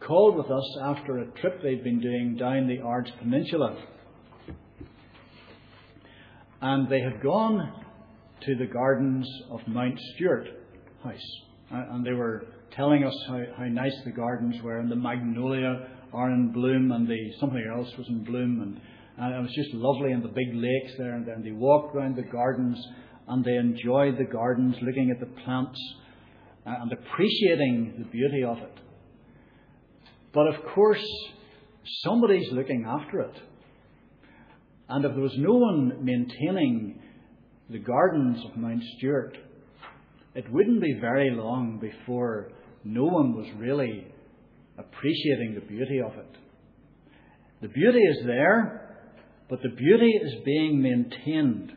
called 0.08 0.38
with 0.38 0.50
us 0.50 0.77
after 0.82 1.20
a 1.20 1.32
trip 1.39 1.62
they'd 1.62 1.84
been 1.84 2.00
doing 2.00 2.36
down 2.38 2.67
the 2.67 2.82
Ards 2.82 3.12
Peninsula. 3.20 3.77
And 6.62 6.89
they 6.89 7.01
had 7.01 7.22
gone 7.22 7.82
to 8.45 8.55
the 8.55 8.65
gardens 8.65 9.27
of 9.51 9.59
Mount 9.67 10.00
Stewart 10.15 10.47
House. 11.03 11.41
And 11.69 12.05
they 12.05 12.13
were 12.13 12.45
telling 12.71 13.03
us 13.03 13.15
how, 13.27 13.41
how 13.57 13.65
nice 13.65 13.95
the 14.05 14.12
gardens 14.12 14.62
were, 14.62 14.79
and 14.79 14.91
the 14.91 14.95
magnolia 14.95 15.88
are 16.13 16.31
in 16.31 16.51
bloom, 16.51 16.91
and 16.91 17.07
the 17.07 17.31
something 17.39 17.63
else 17.75 17.91
was 17.97 18.07
in 18.09 18.23
bloom, 18.23 18.62
and, 18.62 18.81
and 19.17 19.35
it 19.35 19.41
was 19.41 19.53
just 19.55 19.73
lovely, 19.73 20.12
and 20.12 20.23
the 20.23 20.27
big 20.27 20.53
lakes 20.53 20.93
there. 20.97 21.15
And 21.15 21.25
then 21.25 21.43
they 21.43 21.51
walked 21.51 21.95
around 21.95 22.15
the 22.15 22.23
gardens 22.23 22.77
and 23.27 23.43
they 23.43 23.55
enjoyed 23.55 24.17
the 24.17 24.25
gardens, 24.25 24.75
looking 24.81 25.12
at 25.12 25.19
the 25.19 25.41
plants 25.43 25.79
and 26.65 26.91
appreciating 26.91 27.95
the 28.00 28.05
beauty 28.05 28.43
of 28.43 28.57
it. 28.57 28.79
But 30.33 30.47
of 30.47 30.55
course, 30.73 31.05
somebody's 32.03 32.51
looking 32.51 32.85
after 32.88 33.21
it. 33.21 33.35
And 34.89 35.05
if 35.05 35.12
there 35.12 35.21
was 35.21 35.38
no 35.38 35.53
one 35.53 36.03
maintaining 36.03 37.00
the 37.70 37.79
gardens 37.79 38.43
of 38.46 38.58
Mount 38.58 38.84
Stewart, 38.98 39.38
it 40.36 40.51
wouldn't 40.51 40.82
be 40.82 40.98
very 41.00 41.32
long 41.32 41.79
before 41.79 42.51
no 42.84 43.05
one 43.05 43.36
was 43.36 43.48
really 43.58 44.08
appreciating 44.77 45.55
the 45.55 45.62
beauty 45.62 46.00
of 46.00 46.13
it. 46.13 46.38
The 47.62 47.70
beauty 47.70 48.00
is 48.00 48.25
there, 48.25 48.98
but 49.50 49.62
the 49.62 49.70
beauty 49.70 50.12
is 50.22 50.43
being 50.43 50.82
maintained. 50.82 51.72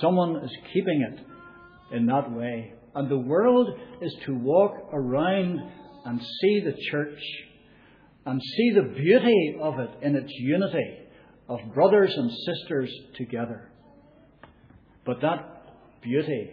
Someone 0.00 0.36
is 0.44 0.52
keeping 0.72 1.12
it 1.12 1.96
in 1.96 2.06
that 2.06 2.30
way. 2.30 2.74
And 2.94 3.10
the 3.10 3.18
world 3.18 3.68
is 4.00 4.14
to 4.26 4.34
walk 4.34 4.90
around 4.92 5.58
and 6.04 6.20
see 6.20 6.60
the 6.64 6.76
church 6.90 7.18
and 8.26 8.40
see 8.40 8.72
the 8.74 8.94
beauty 8.94 9.56
of 9.60 9.78
it 9.80 9.90
in 10.02 10.14
its 10.14 10.30
unity 10.30 10.98
of 11.48 11.58
brothers 11.74 12.12
and 12.16 12.30
sisters 12.30 12.90
together. 13.16 13.70
But 15.04 15.20
that 15.20 16.00
beauty 16.02 16.50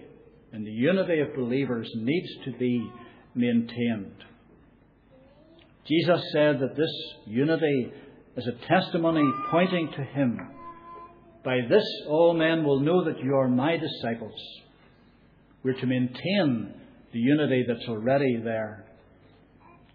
and 0.52 0.66
the 0.66 0.72
unity 0.72 1.20
of 1.20 1.36
believers 1.36 1.90
needs 1.96 2.30
to 2.46 2.52
be 2.58 2.90
maintained. 3.36 4.24
Jesus 5.88 6.22
said 6.34 6.60
that 6.60 6.76
this 6.76 6.92
unity 7.26 7.92
is 8.38 8.48
a 8.48 8.68
testimony 8.68 9.24
pointing 9.50 9.90
to 9.96 10.04
Him 10.04 10.40
by 11.44 11.58
this 11.68 11.84
all 12.08 12.34
men 12.34 12.64
will 12.64 12.80
know 12.80 13.04
that 13.06 13.20
you 13.20 13.36
are 13.36 13.48
my 13.48 13.78
disciples. 13.78 14.40
We're 15.64 15.80
to 15.80 15.88
maintain 15.88 16.74
the 17.12 17.20
unity 17.20 17.66
that's 17.68 17.88
already 17.88 18.40
there. 18.44 18.86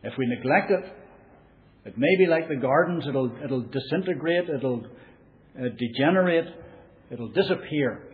If 0.03 0.13
we 0.19 0.27
neglect 0.27 0.71
it, 0.71 0.85
it 1.87 1.95
may 1.97 2.17
be 2.19 2.27
like 2.27 2.49
the 2.49 2.57
gardens, 2.57 3.05
it'll, 3.09 3.33
it'll 3.45 3.63
disintegrate, 3.63 4.49
it'll 4.49 4.87
uh, 5.59 5.69
degenerate, 5.79 6.47
it'll 7.11 7.29
disappear. 7.29 8.06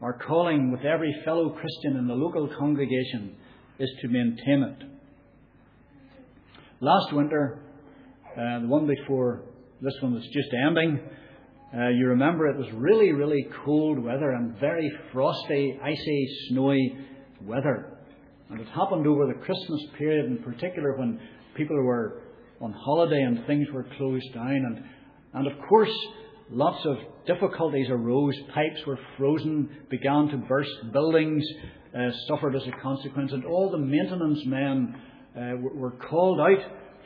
Our 0.00 0.12
calling 0.12 0.70
with 0.70 0.82
every 0.82 1.12
fellow 1.24 1.50
Christian 1.50 1.96
in 1.96 2.06
the 2.06 2.14
local 2.14 2.48
congregation 2.56 3.34
is 3.80 3.90
to 4.00 4.08
maintain 4.08 4.62
it. 4.62 4.84
Last 6.80 7.12
winter, 7.12 7.60
uh, 8.32 8.60
the 8.60 8.68
one 8.68 8.86
before 8.86 9.42
this 9.80 9.94
one 10.00 10.14
that's 10.14 10.26
just 10.28 10.50
ending, 10.66 11.00
uh, 11.76 11.88
you 11.88 12.06
remember 12.06 12.46
it 12.46 12.56
was 12.56 12.72
really, 12.74 13.10
really 13.12 13.44
cold 13.64 13.98
weather 13.98 14.30
and 14.30 14.56
very 14.60 14.88
frosty, 15.12 15.76
icy, 15.82 16.28
snowy 16.48 16.96
weather. 17.42 17.98
And 18.50 18.60
it 18.60 18.68
happened 18.68 19.04
over 19.04 19.26
the 19.26 19.44
Christmas 19.44 19.80
period, 19.98 20.26
in 20.26 20.38
particular, 20.38 20.96
when 20.96 21.20
people 21.56 21.76
were 21.76 22.22
on 22.60 22.72
holiday 22.72 23.20
and 23.20 23.44
things 23.46 23.66
were 23.72 23.84
closed 23.96 24.32
down. 24.32 24.48
And, 24.48 24.84
and 25.34 25.46
of 25.48 25.68
course, 25.68 25.92
lots 26.50 26.84
of 26.86 26.96
difficulties 27.26 27.88
arose. 27.90 28.34
Pipes 28.54 28.80
were 28.86 28.98
frozen, 29.16 29.68
began 29.90 30.28
to 30.28 30.36
burst, 30.36 30.70
buildings 30.92 31.44
uh, 31.96 32.10
suffered 32.26 32.54
as 32.54 32.62
a 32.66 32.82
consequence, 32.82 33.32
and 33.32 33.44
all 33.44 33.70
the 33.70 33.78
maintenance 33.78 34.40
men 34.46 34.94
uh, 35.36 35.40
were 35.74 35.92
called 36.10 36.40
out 36.40 36.58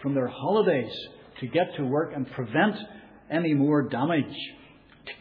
from 0.03 0.15
their 0.15 0.29
holidays 0.29 0.93
to 1.41 1.47
get 1.47 1.75
to 1.77 1.85
work 1.85 2.13
and 2.15 2.31
prevent 2.33 2.77
any 3.31 3.55
more 3.55 3.89
damage. 3.89 4.35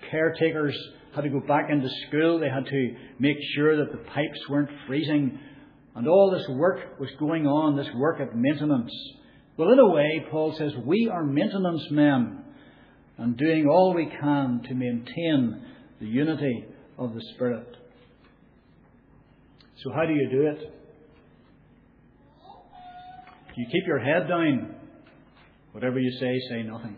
Caretakers 0.09 0.77
had 1.15 1.21
to 1.21 1.29
go 1.29 1.39
back 1.41 1.69
into 1.69 1.89
school, 2.07 2.39
they 2.39 2.49
had 2.49 2.65
to 2.65 2.95
make 3.19 3.37
sure 3.55 3.77
that 3.77 3.91
the 3.91 3.97
pipes 3.97 4.39
weren't 4.49 4.69
freezing, 4.87 5.39
and 5.95 6.07
all 6.07 6.31
this 6.31 6.47
work 6.57 6.99
was 6.99 7.09
going 7.19 7.45
on, 7.47 7.75
this 7.75 7.93
work 7.95 8.19
at 8.21 8.35
maintenance. 8.35 8.91
Well, 9.57 9.71
in 9.71 9.79
a 9.79 9.89
way, 9.89 10.25
Paul 10.31 10.55
says, 10.57 10.71
we 10.85 11.09
are 11.11 11.23
maintenance 11.23 11.85
men 11.91 12.40
and 13.17 13.37
doing 13.37 13.67
all 13.67 13.93
we 13.93 14.05
can 14.19 14.61
to 14.67 14.73
maintain 14.73 15.61
the 15.99 16.07
unity 16.07 16.65
of 16.97 17.13
the 17.13 17.21
Spirit. 17.35 17.67
So, 19.83 19.91
how 19.93 20.05
do 20.05 20.13
you 20.13 20.29
do 20.29 20.47
it? 20.47 20.59
Do 23.47 23.55
you 23.57 23.67
keep 23.71 23.85
your 23.87 23.99
head 23.99 24.27
down? 24.27 24.75
Whatever 25.71 25.99
you 25.99 26.11
say, 26.19 26.39
say 26.49 26.63
nothing. 26.63 26.97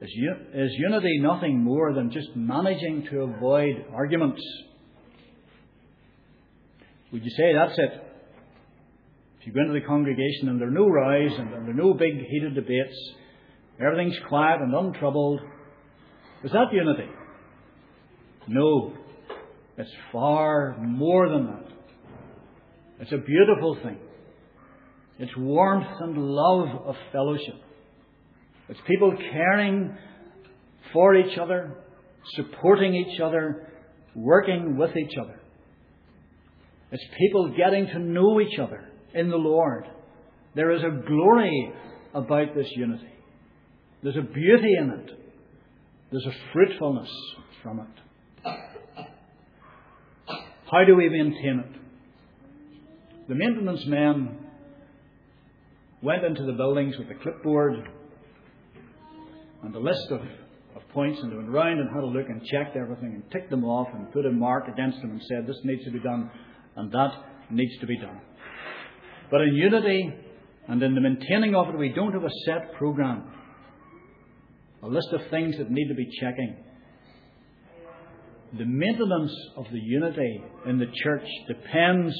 Is, 0.00 0.10
is 0.54 0.72
unity 0.78 1.20
nothing 1.20 1.62
more 1.62 1.92
than 1.94 2.10
just 2.10 2.28
managing 2.34 3.06
to 3.10 3.20
avoid 3.20 3.84
arguments? 3.94 4.42
Would 7.12 7.24
you 7.24 7.30
say 7.30 7.52
that's 7.54 7.78
it? 7.78 8.02
If 9.40 9.46
you 9.46 9.52
go 9.52 9.60
into 9.60 9.74
the 9.74 9.86
congregation 9.86 10.48
and 10.48 10.60
there 10.60 10.68
are 10.68 10.72
no 10.72 10.88
rows 10.88 11.32
and 11.38 11.52
there 11.52 11.70
are 11.70 11.74
no 11.74 11.94
big 11.94 12.14
heated 12.28 12.54
debates, 12.54 12.96
everything's 13.84 14.18
quiet 14.28 14.60
and 14.60 14.74
untroubled, 14.74 15.40
is 16.44 16.52
that 16.52 16.72
unity? 16.72 17.10
No. 18.48 18.94
It's 19.78 19.90
far 20.10 20.76
more 20.78 21.28
than 21.28 21.46
that. 21.46 21.72
It's 23.00 23.12
a 23.12 23.18
beautiful 23.18 23.76
thing. 23.82 23.98
It's 25.18 25.32
warmth 25.36 25.86
and 26.00 26.16
love 26.16 26.68
of 26.86 26.94
fellowship. 27.12 27.54
It's 28.68 28.80
people 28.86 29.14
caring 29.32 29.96
for 30.92 31.14
each 31.14 31.38
other, 31.38 31.76
supporting 32.34 32.94
each 32.94 33.20
other, 33.20 33.68
working 34.14 34.76
with 34.76 34.96
each 34.96 35.16
other. 35.20 35.40
It's 36.90 37.04
people 37.18 37.54
getting 37.56 37.86
to 37.86 37.98
know 37.98 38.40
each 38.40 38.58
other 38.58 38.88
in 39.14 39.30
the 39.30 39.36
Lord. 39.36 39.84
There 40.54 40.70
is 40.70 40.82
a 40.82 41.06
glory 41.06 41.72
about 42.14 42.54
this 42.54 42.66
unity. 42.76 43.11
There's 44.02 44.16
a 44.16 44.22
beauty 44.22 44.74
in 44.78 44.90
it. 44.90 45.10
There's 46.10 46.26
a 46.26 46.52
fruitfulness 46.52 47.10
from 47.62 47.80
it. 47.80 47.86
How 50.70 50.84
do 50.86 50.96
we 50.96 51.08
maintain 51.08 51.64
it? 51.66 51.80
The 53.28 53.34
maintenance 53.34 53.84
men 53.86 54.38
went 56.02 56.24
into 56.24 56.44
the 56.44 56.52
buildings 56.52 56.96
with 56.98 57.08
a 57.10 57.14
clipboard 57.22 57.88
and 59.62 59.74
a 59.74 59.78
list 59.78 60.10
of, 60.10 60.20
of 60.74 60.88
points 60.92 61.20
and 61.22 61.30
they 61.30 61.36
went 61.36 61.50
round 61.50 61.78
and 61.78 61.88
had 61.94 62.02
a 62.02 62.06
look 62.06 62.28
and 62.28 62.44
checked 62.46 62.76
everything 62.76 63.14
and 63.14 63.22
ticked 63.30 63.50
them 63.50 63.64
off 63.64 63.88
and 63.94 64.12
put 64.12 64.26
a 64.26 64.32
mark 64.32 64.66
against 64.66 65.00
them 65.00 65.12
and 65.12 65.22
said, 65.28 65.46
This 65.46 65.60
needs 65.62 65.84
to 65.84 65.92
be 65.92 66.00
done 66.00 66.30
and 66.74 66.90
that 66.90 67.12
needs 67.50 67.78
to 67.80 67.86
be 67.86 67.98
done. 67.98 68.20
But 69.30 69.42
in 69.42 69.54
unity 69.54 70.12
and 70.68 70.82
in 70.82 70.94
the 70.94 71.00
maintaining 71.00 71.54
of 71.54 71.68
it, 71.68 71.78
we 71.78 71.90
don't 71.90 72.12
have 72.12 72.24
a 72.24 72.30
set 72.46 72.74
program, 72.74 73.30
a 74.82 74.86
list 74.86 75.08
of 75.12 75.20
things 75.30 75.56
that 75.58 75.70
need 75.70 75.88
to 75.88 75.94
be 75.94 76.08
checking. 76.20 76.56
The 78.58 78.64
maintenance 78.64 79.32
of 79.56 79.64
the 79.72 79.78
unity 79.78 80.42
in 80.66 80.78
the 80.78 80.90
church 81.02 81.26
depends 81.48 82.14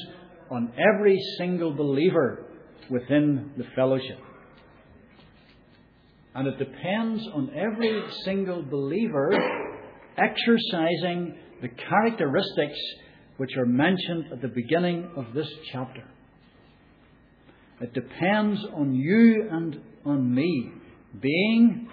on 0.49 0.73
every 0.77 1.19
single 1.37 1.73
believer 1.73 2.45
within 2.89 3.51
the 3.57 3.65
fellowship. 3.75 4.17
And 6.35 6.47
it 6.47 6.57
depends 6.57 7.27
on 7.33 7.51
every 7.55 8.03
single 8.25 8.63
believer 8.63 9.31
exercising 10.17 11.37
the 11.61 11.69
characteristics 11.69 12.79
which 13.37 13.55
are 13.57 13.65
mentioned 13.65 14.25
at 14.31 14.41
the 14.41 14.47
beginning 14.47 15.11
of 15.15 15.33
this 15.33 15.47
chapter. 15.71 16.03
It 17.81 17.93
depends 17.93 18.59
on 18.75 18.93
you 18.95 19.47
and 19.51 19.79
on 20.05 20.33
me 20.33 20.71
being, 21.21 21.89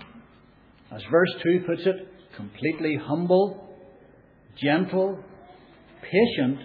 as 0.93 1.03
verse 1.11 1.33
2 1.43 1.65
puts 1.67 1.83
it, 1.87 2.09
completely 2.37 2.97
humble, 2.97 3.69
gentle, 4.61 5.19
patient, 6.03 6.59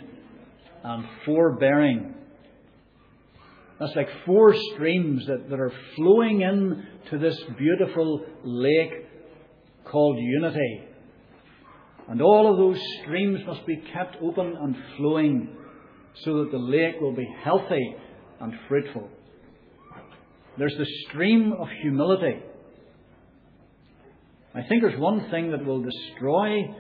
and 0.84 1.06
forbearing. 1.26 2.16
That's 3.80 3.96
like 3.96 4.10
four 4.26 4.56
streams 4.74 5.26
that, 5.28 5.50
that 5.50 5.60
are 5.60 5.74
flowing 5.96 6.42
in 6.42 6.88
to 7.12 7.18
this 7.18 7.38
beautiful 7.58 8.26
lake 8.44 9.06
called 9.84 10.18
unity. 10.20 10.84
And 12.08 12.22
all 12.22 12.52
of 12.52 12.58
those 12.58 12.82
streams 13.02 13.40
must 13.46 13.66
be 13.66 13.84
kept 13.94 14.18
open 14.22 14.56
and 14.60 14.76
flowing 14.98 15.58
so 16.24 16.44
that 16.44 16.52
the 16.52 16.58
lake 16.58 17.02
will 17.02 17.16
be 17.16 17.28
healthy 17.44 17.96
and 18.40 18.54
fruitful. 18.68 19.10
There's 20.58 20.76
the 20.78 20.88
stream 21.08 21.52
of 21.60 21.68
humility. 21.82 22.42
I 24.56 24.66
think 24.70 24.82
there's 24.82 25.00
one 25.00 25.30
thing 25.32 25.52
that 25.52 25.66
will 25.66 25.82
destroy 25.82 26.74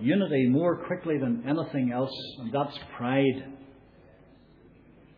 unity 0.00 0.48
more 0.48 0.84
quickly 0.86 1.18
than 1.18 1.44
anything 1.48 1.92
else, 1.92 2.10
and 2.40 2.52
that's 2.52 2.76
pride. 2.96 3.44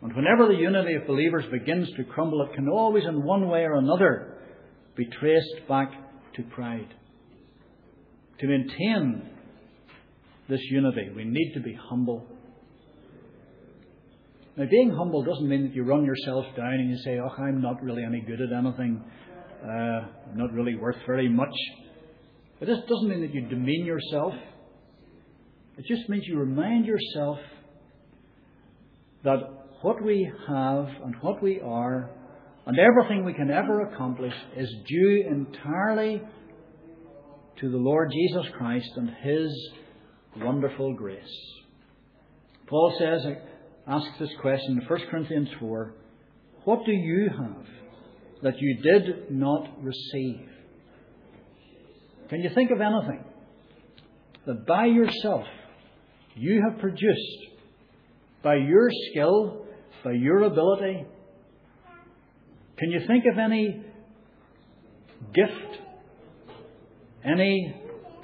And 0.03 0.15
whenever 0.15 0.49
the 0.49 0.61
unity 0.61 0.95
of 0.97 1.07
believers 1.07 1.47
begins 1.51 1.89
to 1.97 2.05
crumble, 2.05 2.43
it 2.43 2.55
can 2.55 2.69
always, 2.69 3.05
in 3.05 3.23
one 3.23 3.49
way 3.49 3.61
or 3.61 3.77
another, 3.77 4.37
be 4.97 5.07
traced 5.19 5.67
back 5.67 5.91
to 6.37 6.43
pride. 6.43 6.93
To 8.41 8.47
maintain 8.47 9.31
this 10.51 10.61
unity, 10.71 11.11
we 11.17 11.25
need 11.25 11.55
to 11.55 11.61
be 11.61 11.75
humble. 11.89 12.27
Now, 14.59 14.67
being 14.71 14.91
humble 14.91 15.25
doesn't 15.25 15.49
mean 15.49 15.63
that 15.63 15.75
you 15.75 15.85
run 15.85 16.05
yourself 16.05 16.45
down 16.55 16.75
and 16.75 16.91
you 16.91 16.99
say, 16.99 17.19
Oh, 17.19 17.43
I'm 17.43 17.63
not 17.63 17.83
really 17.83 18.05
any 18.05 18.21
good 18.21 18.43
at 18.43 18.53
anything. 18.53 19.03
Uh, 19.63 20.01
not 20.35 20.53
really 20.53 20.77
worth 20.77 20.99
very 21.07 21.31
much. 21.31 21.55
It 22.65 22.77
just 22.77 22.89
doesn't 22.89 23.11
mean 23.11 23.21
that 23.21 23.35
you 23.35 23.47
demean 23.47 23.85
yourself. 23.85 24.33
It 25.77 25.85
just 25.85 26.09
means 26.09 26.25
you 26.27 26.39
remind 26.39 26.87
yourself 26.87 27.37
that 29.23 29.37
what 29.83 30.03
we 30.03 30.27
have 30.49 30.87
and 31.05 31.15
what 31.21 31.43
we 31.43 31.61
are 31.61 32.09
and 32.65 32.79
everything 32.79 33.23
we 33.23 33.35
can 33.35 33.51
ever 33.51 33.83
accomplish 33.83 34.33
is 34.57 34.75
due 34.89 35.25
entirely 35.31 36.23
to 37.61 37.71
the 37.71 37.77
Lord 37.77 38.11
Jesus 38.11 38.51
Christ 38.57 38.89
and 38.97 39.11
His 39.23 39.53
wonderful 40.39 40.95
grace. 40.95 41.21
Paul 42.67 42.97
says, 42.99 43.27
asks 43.87 44.19
this 44.19 44.33
question 44.41 44.81
in 44.81 44.89
1 44.89 45.01
Corinthians 45.11 45.51
4 45.61 45.95
What 46.65 46.87
do 46.87 46.93
you 46.93 47.29
have 47.29 47.67
that 48.43 48.55
you 48.59 48.83
did 48.83 49.31
not 49.31 49.69
receive? 49.83 50.49
Can 52.29 52.41
you 52.41 52.51
think 52.55 52.71
of 52.71 52.81
anything 52.81 53.25
that 54.47 54.67
by 54.67 54.87
yourself 54.87 55.45
you 56.35 56.63
have 56.69 56.81
produced, 56.81 57.47
by 58.43 58.57
your 58.57 58.89
skill, 59.11 59.67
by 60.05 60.13
your 60.13 60.43
ability? 60.43 61.07
Can 62.79 62.91
you 62.91 63.07
think 63.07 63.25
of 63.31 63.39
any 63.39 63.85
gift, 65.33 65.79
any 67.25 67.75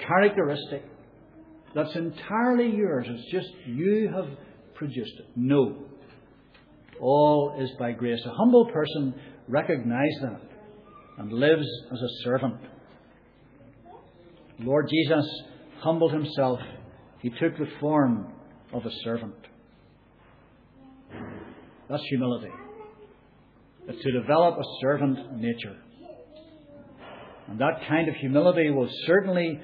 characteristic 0.06 0.84
that's 1.74 1.94
entirely 1.94 2.74
yours? 2.74 3.06
It's 3.08 3.30
just 3.30 3.48
you 3.66 4.10
have 4.14 4.26
produced 4.74 5.12
it. 5.18 5.26
No. 5.36 5.84
All 7.00 7.56
is 7.60 7.70
by 7.78 7.92
grace. 7.92 8.20
A 8.26 8.34
humble 8.34 8.66
person 8.72 9.14
recognizes 9.48 10.18
that 10.22 10.40
and 11.18 11.32
lives 11.32 11.66
as 11.92 11.98
a 12.00 12.24
servant. 12.24 12.56
Lord 14.62 14.88
Jesus 14.90 15.25
humbled 15.81 16.12
himself. 16.12 16.61
He 17.20 17.31
took 17.31 17.57
the 17.57 17.68
form 17.81 18.33
of 18.73 18.85
a 18.85 18.90
servant. 19.05 19.35
That's 21.88 22.03
humility. 22.09 22.53
It's 23.88 24.03
to 24.03 24.12
develop 24.12 24.59
a 24.59 24.81
servant 24.83 25.38
nature. 25.38 25.77
And 27.49 27.59
that 27.59 27.81
kind 27.88 28.09
of 28.09 28.14
humility 28.16 28.70
will 28.70 28.88
certainly 29.07 29.61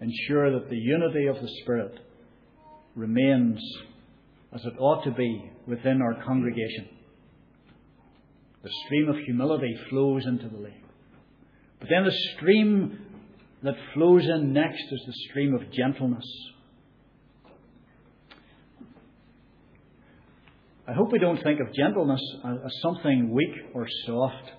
ensure 0.00 0.58
that 0.58 0.68
the 0.68 0.76
unity 0.76 1.26
of 1.26 1.36
the 1.36 1.48
Spirit 1.62 1.98
remains 2.94 3.58
as 4.52 4.60
it 4.64 4.74
ought 4.78 5.04
to 5.04 5.12
be 5.12 5.50
within 5.66 6.02
our 6.02 6.22
congregation. 6.24 6.88
The 8.62 8.70
stream 8.84 9.08
of 9.08 9.16
humility 9.24 9.74
flows 9.88 10.26
into 10.26 10.48
the 10.48 10.58
lake. 10.58 10.84
But 11.78 11.88
then 11.88 12.04
the 12.04 12.16
stream 12.36 12.98
that 13.62 13.74
flows 13.94 14.24
in 14.24 14.52
next 14.52 14.82
is 14.90 15.02
the 15.06 15.12
stream 15.28 15.54
of 15.54 15.70
gentleness. 15.72 16.24
I 20.88 20.92
hope 20.92 21.12
we 21.12 21.18
don't 21.18 21.42
think 21.42 21.60
of 21.60 21.72
gentleness 21.72 22.20
as 22.44 22.72
something 22.82 23.30
weak 23.32 23.54
or 23.74 23.86
soft. 24.06 24.50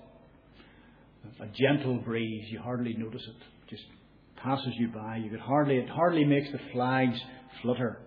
A 1.40 1.46
gentle 1.46 1.98
breeze, 1.98 2.46
you 2.50 2.60
hardly 2.60 2.94
notice 2.96 3.22
it. 3.28 3.68
Just 3.68 3.82
passes 4.36 4.72
you 4.78 4.88
by. 4.88 5.16
You 5.16 5.30
could 5.30 5.40
hardly 5.40 5.76
it 5.76 5.88
hardly 5.88 6.24
makes 6.24 6.50
the 6.52 6.60
flags 6.72 7.18
flutter. 7.60 8.00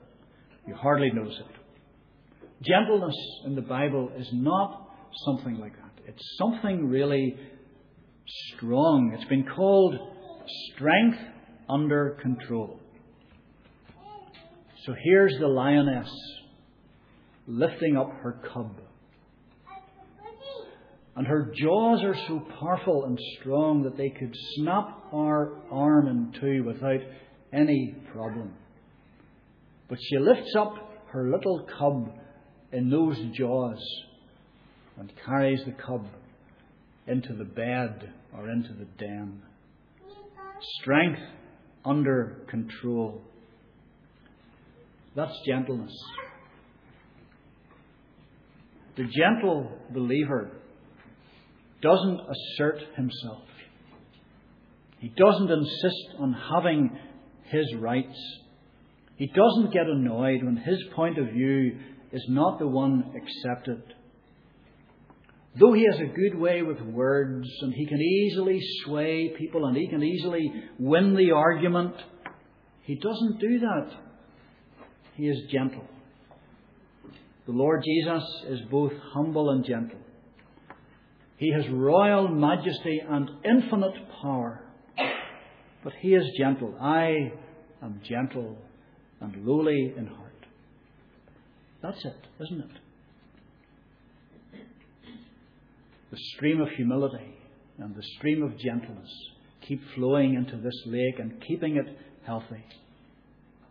You 0.68 0.76
hardly 0.76 1.12
notice 1.12 1.38
it. 1.40 2.66
Gentleness 2.66 3.16
in 3.46 3.56
the 3.56 3.62
Bible 3.62 4.12
is 4.18 4.28
not 4.34 4.90
something 5.26 5.60
like 5.60 5.74
that. 5.74 5.92
It's 6.08 6.38
something 6.40 6.88
really 6.88 7.36
strong. 8.56 9.12
It's 9.14 9.30
been 9.30 9.46
called 9.46 10.15
strength 10.74 11.18
under 11.70 12.18
control. 12.22 12.80
So 14.86 14.94
here's 15.04 15.36
the 15.40 15.48
lioness 15.48 16.10
lifting 17.48 17.98
up 17.98 18.12
her 18.22 18.40
cub. 18.54 18.80
And 21.16 21.26
her 21.28 21.52
jaws 21.56 22.04
are 22.04 22.16
so 22.28 22.46
powerful 22.60 23.06
and 23.06 23.18
strong 23.40 23.84
that 23.84 23.96
they 23.96 24.10
could 24.10 24.36
snap 24.56 25.06
our 25.14 25.54
arm 25.72 26.08
in 26.08 26.40
two 26.40 26.64
without 26.66 27.00
any 27.54 27.96
problem. 28.12 28.54
But 29.88 30.00
she 30.02 30.18
lifts 30.18 30.54
up 30.58 30.74
her 31.12 31.30
little 31.32 31.68
cub 31.80 32.12
in 32.74 32.90
those 32.90 33.18
jaws 33.34 33.80
and 35.00 35.12
carries 35.26 35.64
the 35.66 35.72
cub 35.72 36.06
into 37.08 37.34
the 37.34 37.46
bed 37.46 38.12
or 38.36 38.50
into 38.50 38.74
the 38.74 38.86
den. 38.98 39.42
Strength 40.82 41.22
under 41.84 42.46
control. 42.50 43.22
That's 45.16 45.34
gentleness. 45.48 45.94
The 48.98 49.04
gentle 49.04 49.70
believer 49.94 50.52
doesn't 51.82 52.20
assert 52.20 52.80
himself. 52.96 53.44
He 55.00 55.10
doesn't 55.10 55.52
insist 55.52 56.20
on 56.20 56.36
having 56.54 56.98
his 57.44 57.66
rights. 57.80 58.18
He 59.18 59.28
doesn't 59.28 59.74
get 59.74 59.88
annoyed 59.88 60.44
when 60.44 60.58
his 60.58 60.82
point 60.96 61.18
of 61.18 61.28
view 61.28 61.78
is 62.12 62.26
not 62.30 62.60
the 62.60 62.68
one 62.68 63.14
accepted. 63.16 63.84
Though 65.58 65.74
he 65.74 65.86
has 65.90 66.00
a 66.02 66.14
good 66.14 66.38
way 66.38 66.62
with 66.64 66.82
words 66.82 67.48
and 67.62 67.74
he 67.74 67.86
can 67.86 68.02
easily 68.02 68.60
sway 68.84 69.34
people 69.38 69.66
and 69.66 69.78
he 69.78 69.88
can 69.88 70.04
easily 70.04 70.52
win 70.78 71.16
the 71.16 71.32
argument, 71.32 71.96
he 72.82 72.96
doesn't 72.96 73.40
do 73.40 73.60
that. 73.60 73.90
He 75.16 75.28
is 75.28 75.50
gentle. 75.50 75.86
The 77.46 77.54
Lord 77.54 77.84
Jesus 77.86 78.24
is 78.48 78.60
both 78.70 78.92
humble 79.14 79.52
and 79.52 79.64
gentle. 79.64 80.00
He 81.38 81.52
has 81.54 81.70
royal 81.72 82.28
majesty 82.28 83.02
and 83.08 83.30
infinite 83.46 83.96
power, 84.22 84.62
but 85.84 85.94
he 86.02 86.16
is 86.16 86.26
gentle. 86.38 86.76
I 86.82 87.32
am 87.82 88.02
gentle 88.08 88.58
and 89.22 89.46
lowly 89.46 89.94
in 89.98 90.08
heart. 90.08 90.46
That's 91.82 92.04
it, 92.04 92.44
isn't 92.44 92.62
it? 92.62 92.72
The 96.12 96.18
stream 96.36 96.62
of 96.62 96.70
humility 96.70 97.36
and 97.78 97.96
the 97.96 98.04
stream 98.18 98.44
of 98.44 98.58
gentleness 98.58 99.10
keep 99.68 99.82
flowing 99.96 100.36
into 100.36 100.58
this 100.58 100.82
lake 100.86 101.20
and 101.20 101.42
keeping 101.48 101.78
it 101.78 101.98
healthy. 102.26 102.64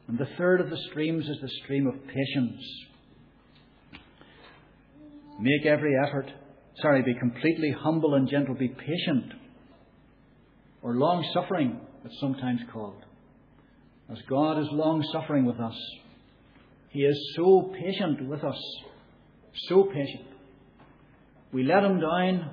And 0.09 0.19
the 0.19 0.29
third 0.37 0.61
of 0.61 0.71
the 0.71 0.79
streams 0.91 1.25
is 1.29 1.39
the 1.41 1.51
stream 1.63 1.87
of 1.87 1.95
patience. 2.07 2.63
Make 5.41 5.67
every 5.67 5.95
effort. 6.07 6.31
Sorry, 6.81 7.03
be 7.03 7.15
completely 7.19 7.75
humble 7.79 8.15
and 8.15 8.29
gentle. 8.29 8.55
Be 8.55 8.69
patient. 8.69 9.33
Or 10.83 10.95
long 10.95 11.25
suffering, 11.33 11.81
it's 12.05 12.21
sometimes 12.21 12.61
called. 12.73 13.03
As 14.11 14.19
God 14.29 14.59
is 14.61 14.69
long 14.71 15.03
suffering 15.13 15.47
with 15.47 15.59
us, 15.59 15.77
He 16.91 17.01
is 17.01 17.35
so 17.37 17.73
patient 17.81 18.29
with 18.29 18.45
us. 18.45 18.61
So 19.69 19.85
patient. 19.85 20.34
We 21.55 21.63
let 21.63 21.85
Him 21.85 22.01
down, 22.01 22.51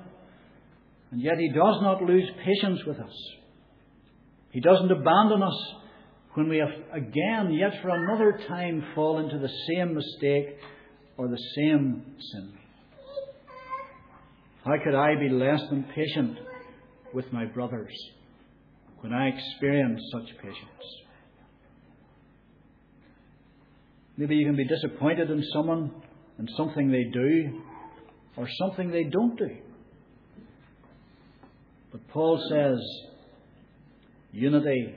and 1.10 1.20
yet 1.20 1.36
He 1.36 1.48
does 1.48 1.82
not 1.82 2.04
lose 2.04 2.30
patience 2.44 2.84
with 2.86 2.98
us. 3.00 3.12
He 4.52 4.60
doesn't 4.60 4.92
abandon 4.92 5.42
us 5.42 5.74
when 6.34 6.48
we 6.48 6.58
have 6.58 6.70
again, 6.92 7.52
yet 7.52 7.82
for 7.82 7.88
another 7.88 8.38
time, 8.46 8.84
fall 8.94 9.18
into 9.18 9.38
the 9.38 9.50
same 9.68 9.94
mistake 9.94 10.56
or 11.16 11.26
the 11.26 11.42
same 11.56 12.04
sin. 12.32 12.52
How 14.64 14.72
could 14.84 14.94
I 14.94 15.16
be 15.18 15.28
less 15.28 15.60
than 15.68 15.84
patient 15.94 16.38
with 17.12 17.30
my 17.32 17.46
brothers 17.46 17.92
when 19.00 19.12
I 19.12 19.30
experience 19.30 20.00
such 20.12 20.36
patience? 20.36 20.86
Maybe 24.16 24.36
you 24.36 24.46
can 24.46 24.56
be 24.56 24.68
disappointed 24.68 25.28
in 25.28 25.42
someone 25.52 25.90
and 26.38 26.48
something 26.56 26.92
they 26.92 27.04
do 27.12 27.62
or 28.36 28.48
something 28.58 28.90
they 28.90 29.04
don't 29.04 29.36
do. 29.36 29.56
But 31.90 32.08
Paul 32.08 32.42
says 32.50 32.78
unity 34.32 34.94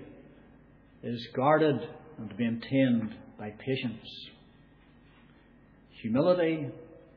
is 1.03 1.27
guarded 1.35 1.75
and 2.17 2.33
maintained 2.39 3.13
by 3.37 3.49
patience. 3.49 4.07
Humility 6.01 6.69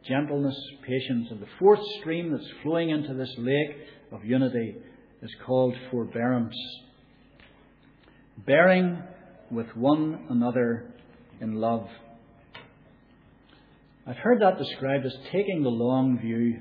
gentleness, 0.09 0.57
patience. 0.87 1.29
And 1.31 1.41
the 1.41 1.47
fourth 1.59 1.81
stream 2.01 2.33
that's 2.33 2.49
flowing 2.63 2.91
into 2.91 3.15
this 3.15 3.33
lake 3.39 3.77
of 4.13 4.25
unity 4.25 4.77
is 5.23 5.31
called 5.47 5.75
forbearance. 5.91 6.57
Bearing 8.47 9.03
with 9.51 9.67
one 9.75 10.27
another 10.31 10.91
in 11.41 11.55
love. 11.55 11.89
I've 14.09 14.17
heard 14.17 14.41
that 14.41 14.59
described 14.59 15.05
as 15.05 15.15
taking 15.31 15.63
the 15.63 15.69
long 15.69 16.19
view. 16.19 16.61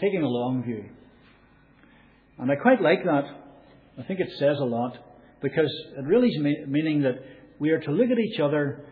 Taking 0.00 0.22
a 0.22 0.28
long 0.28 0.62
view. 0.62 0.84
And 2.38 2.50
I 2.50 2.56
quite 2.56 2.80
like 2.80 3.02
that. 3.04 3.24
I 3.98 4.02
think 4.04 4.20
it 4.20 4.28
says 4.38 4.58
a 4.60 4.64
lot 4.64 4.96
because 5.42 5.72
it 5.98 6.04
really 6.04 6.28
is 6.28 6.38
meaning 6.68 7.02
that 7.02 7.16
we 7.58 7.70
are 7.70 7.80
to 7.80 7.90
look 7.90 8.10
at 8.10 8.18
each 8.18 8.40
other 8.40 8.84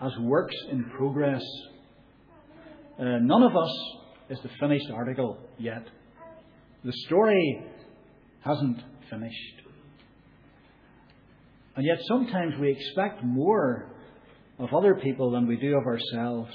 as 0.00 0.12
works 0.20 0.54
in 0.70 0.84
progress 0.96 1.42
uh, 2.98 3.18
none 3.20 3.44
of 3.44 3.56
us 3.56 3.70
is 4.28 4.38
the 4.42 4.50
finished 4.58 4.90
article 4.92 5.38
yet. 5.56 5.84
The 6.84 6.92
story 7.06 7.64
hasn't 8.40 8.82
finished. 9.08 9.62
And 11.76 11.86
yet 11.86 11.98
sometimes 12.08 12.54
we 12.60 12.72
expect 12.72 13.22
more 13.22 13.92
of 14.58 14.74
other 14.74 14.96
people 14.96 15.30
than 15.30 15.46
we 15.46 15.56
do 15.56 15.76
of 15.76 15.84
ourselves. 15.86 16.52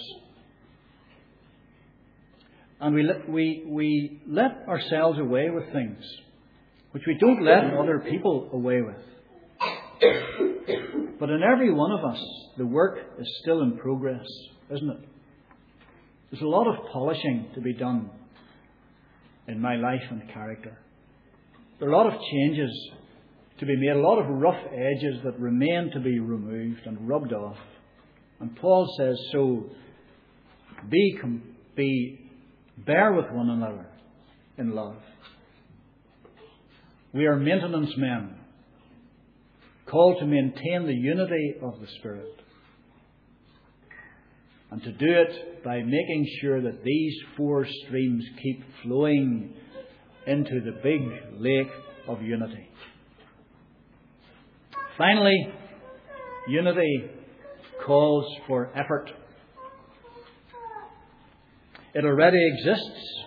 And 2.80 2.94
we 2.96 3.04
let, 3.04 3.30
we, 3.30 3.64
we 3.68 4.22
let 4.28 4.68
ourselves 4.68 5.20
away 5.20 5.50
with 5.50 5.72
things 5.72 6.04
which 6.92 7.04
we 7.08 7.18
don't 7.18 7.44
let 7.44 7.74
other 7.74 8.06
people 8.08 8.50
away 8.54 8.82
with. 8.82 8.96
But 11.20 11.30
in 11.30 11.42
every 11.42 11.74
one 11.74 11.92
of 11.92 12.06
us, 12.06 12.22
the 12.58 12.68
work 12.68 13.00
is 13.20 13.28
still 13.42 13.62
in 13.64 13.78
progress, 13.78 14.26
isn't 14.70 14.90
it? 14.90 15.00
There's 16.30 16.44
a 16.44 16.48
lot 16.48 16.68
of 16.68 16.86
polishing 16.92 17.48
to 17.56 17.62
be 17.62 17.74
done 17.74 18.12
in 19.48 19.60
my 19.60 19.76
life 19.76 20.04
and 20.10 20.30
character. 20.32 20.78
There 21.80 21.90
are 21.90 21.92
a 21.92 21.98
lot 21.98 22.14
of 22.14 22.20
changes 22.32 22.72
to 23.60 23.66
be 23.66 23.76
made, 23.76 23.96
a 23.96 24.00
lot 24.00 24.20
of 24.20 24.28
rough 24.30 24.62
edges 24.72 25.22
that 25.24 25.40
remain 25.40 25.90
to 25.94 26.00
be 26.00 26.20
removed 26.20 26.82
and 26.86 27.08
rubbed 27.08 27.34
off. 27.34 27.58
And 28.40 28.56
Paul 28.56 28.94
says, 28.98 29.18
so 29.32 29.70
be, 30.90 31.20
be 31.76 32.20
bear 32.78 33.14
with 33.14 33.32
one 33.32 33.50
another 33.50 33.88
in 34.58 34.72
love. 34.76 34.98
We 37.14 37.26
are 37.26 37.36
maintenance 37.36 37.94
men, 37.96 38.36
called 39.86 40.20
to 40.20 40.26
maintain 40.26 40.88
the 40.88 40.94
unity 40.94 41.56
of 41.62 41.80
the 41.80 41.88
Spirit 42.00 42.42
and 44.74 44.82
to 44.82 44.92
do 44.92 45.06
it 45.06 45.64
by 45.64 45.78
making 45.84 46.28
sure 46.42 46.60
that 46.60 46.84
these 46.84 47.14
four 47.38 47.68
streams 47.86 48.26
keep 48.42 48.64
flowing 48.82 49.54
into 50.26 50.62
the 50.62 50.72
big 50.82 51.02
lake 51.38 51.72
of 52.08 52.24
unity. 52.24 52.70
Finally, 54.98 55.54
unity 56.48 57.10
calls 57.86 58.26
for 58.48 58.70
effort. 58.76 59.10
It 61.94 62.06
already 62.06 62.40
exists, 62.54 63.24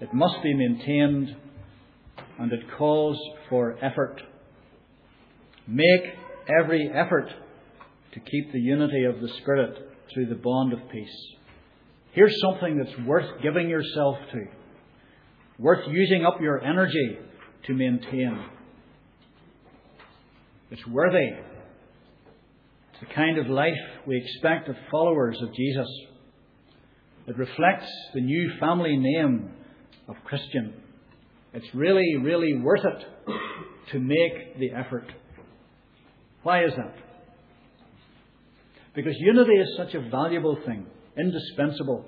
it 0.00 0.12
must 0.12 0.42
be 0.42 0.54
maintained, 0.54 1.36
and 2.38 2.52
it 2.52 2.60
calls 2.76 3.18
for 3.48 3.76
effort. 3.82 4.20
Make 5.66 6.02
every 6.48 6.90
effort 6.92 7.28
to 8.12 8.20
keep 8.20 8.52
the 8.52 8.60
unity 8.60 9.04
of 9.04 9.20
the 9.20 9.28
Spirit 9.40 9.76
through 10.12 10.26
the 10.26 10.34
bond 10.34 10.72
of 10.72 10.80
peace. 10.90 11.34
Here's 12.12 12.34
something 12.40 12.78
that's 12.78 13.06
worth 13.06 13.42
giving 13.42 13.68
yourself 13.68 14.16
to, 14.32 14.44
worth 15.58 15.86
using 15.88 16.24
up 16.24 16.40
your 16.40 16.62
energy 16.62 17.18
to 17.66 17.74
maintain. 17.74 18.44
It's 20.70 20.86
worthy. 20.86 21.30
It's 22.94 23.08
the 23.08 23.14
kind 23.14 23.38
of 23.38 23.48
life 23.48 23.72
we 24.06 24.16
expect 24.16 24.68
of 24.68 24.76
followers 24.90 25.36
of 25.42 25.52
Jesus. 25.54 25.88
It 27.26 27.36
reflects 27.36 27.90
the 28.12 28.20
new 28.20 28.52
family 28.60 28.96
name 28.96 29.50
of 30.08 30.14
Christian. 30.24 30.74
It's 31.52 31.66
really, 31.74 32.16
really 32.22 32.56
worth 32.58 32.84
it 32.84 33.32
to 33.92 33.98
make 33.98 34.58
the 34.58 34.70
effort. 34.72 35.06
Why 36.42 36.64
is 36.64 36.72
that? 36.76 36.94
Because 38.94 39.14
unity 39.18 39.54
is 39.54 39.76
such 39.76 39.94
a 39.94 40.08
valuable 40.08 40.58
thing, 40.64 40.86
indispensable. 41.18 42.04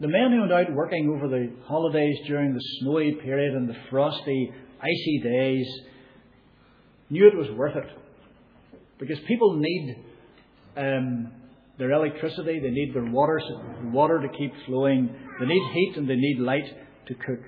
The 0.00 0.08
men 0.08 0.30
who 0.30 0.40
went 0.40 0.52
out 0.52 0.74
working 0.74 1.12
over 1.14 1.28
the 1.28 1.50
holidays 1.66 2.16
during 2.26 2.54
the 2.54 2.60
snowy 2.80 3.18
period 3.22 3.54
and 3.54 3.68
the 3.68 3.76
frosty, 3.90 4.52
icy 4.80 5.20
days 5.22 5.66
knew 7.10 7.26
it 7.26 7.36
was 7.36 7.50
worth 7.56 7.76
it. 7.76 8.05
Because 8.98 9.18
people 9.26 9.56
need 9.58 10.04
um, 10.76 11.32
their 11.78 11.92
electricity, 11.92 12.58
they 12.60 12.70
need 12.70 12.94
their 12.94 13.10
water, 13.10 13.38
water 13.84 14.20
to 14.20 14.28
keep 14.38 14.52
flowing, 14.66 15.14
they 15.38 15.46
need 15.46 15.72
heat 15.72 15.94
and 15.96 16.08
they 16.08 16.16
need 16.16 16.38
light 16.40 16.64
to 17.08 17.14
cook. 17.14 17.40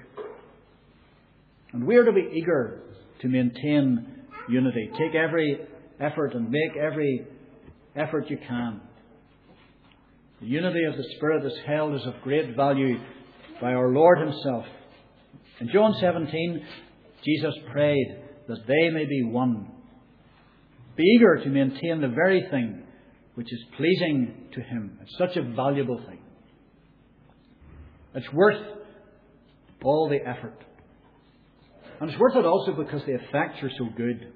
And 1.72 1.86
we 1.86 1.96
are 1.96 2.04
to 2.04 2.12
be 2.12 2.28
eager 2.32 2.82
to 3.20 3.28
maintain 3.28 4.24
unity. 4.48 4.90
Take 4.98 5.14
every 5.14 5.58
effort 6.00 6.34
and 6.34 6.50
make 6.50 6.76
every 6.76 7.26
effort 7.96 8.30
you 8.30 8.38
can. 8.46 8.80
The 10.40 10.46
unity 10.46 10.84
of 10.84 10.96
the 10.96 11.04
Spirit 11.16 11.44
is 11.44 11.58
held 11.66 11.94
as 11.94 12.06
of 12.06 12.14
great 12.22 12.54
value 12.54 12.96
by 13.60 13.72
our 13.72 13.88
Lord 13.88 14.18
Himself. 14.18 14.64
In 15.60 15.68
John 15.72 15.94
17, 16.00 16.64
Jesus 17.24 17.54
prayed 17.72 18.18
that 18.46 18.66
they 18.66 18.90
may 18.90 19.04
be 19.04 19.24
one. 19.24 19.68
Be 20.98 21.04
eager 21.04 21.36
to 21.44 21.48
maintain 21.48 22.00
the 22.00 22.08
very 22.08 22.44
thing 22.50 22.82
which 23.36 23.52
is 23.52 23.60
pleasing 23.76 24.48
to 24.52 24.60
Him. 24.60 24.98
It's 25.00 25.16
such 25.16 25.36
a 25.36 25.42
valuable 25.54 26.02
thing. 26.08 26.18
It's 28.16 28.32
worth 28.32 28.60
all 29.84 30.08
the 30.08 30.18
effort. 30.28 30.58
And 32.00 32.10
it's 32.10 32.18
worth 32.18 32.34
it 32.34 32.44
also 32.44 32.72
because 32.72 33.02
the 33.06 33.14
effects 33.14 33.62
are 33.62 33.70
so 33.78 33.86
good. 33.96 34.32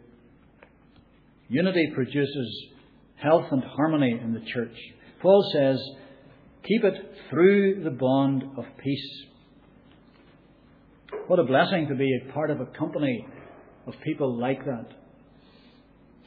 Unity 1.48 1.90
produces 1.96 2.66
health 3.16 3.46
and 3.50 3.64
harmony 3.64 4.20
in 4.22 4.32
the 4.32 4.44
church. 4.54 4.76
Paul 5.20 5.44
says, 5.52 5.80
keep 6.62 6.84
it 6.84 6.94
through 7.28 7.82
the 7.82 7.90
bond 7.90 8.44
of 8.56 8.64
peace. 8.78 9.24
What 11.26 11.40
a 11.40 11.44
blessing 11.44 11.88
to 11.88 11.96
be 11.96 12.08
a 12.22 12.32
part 12.32 12.50
of 12.50 12.60
a 12.60 12.66
company 12.66 13.26
of 13.88 13.94
people 14.04 14.38
like 14.38 14.64
that. 14.64 15.01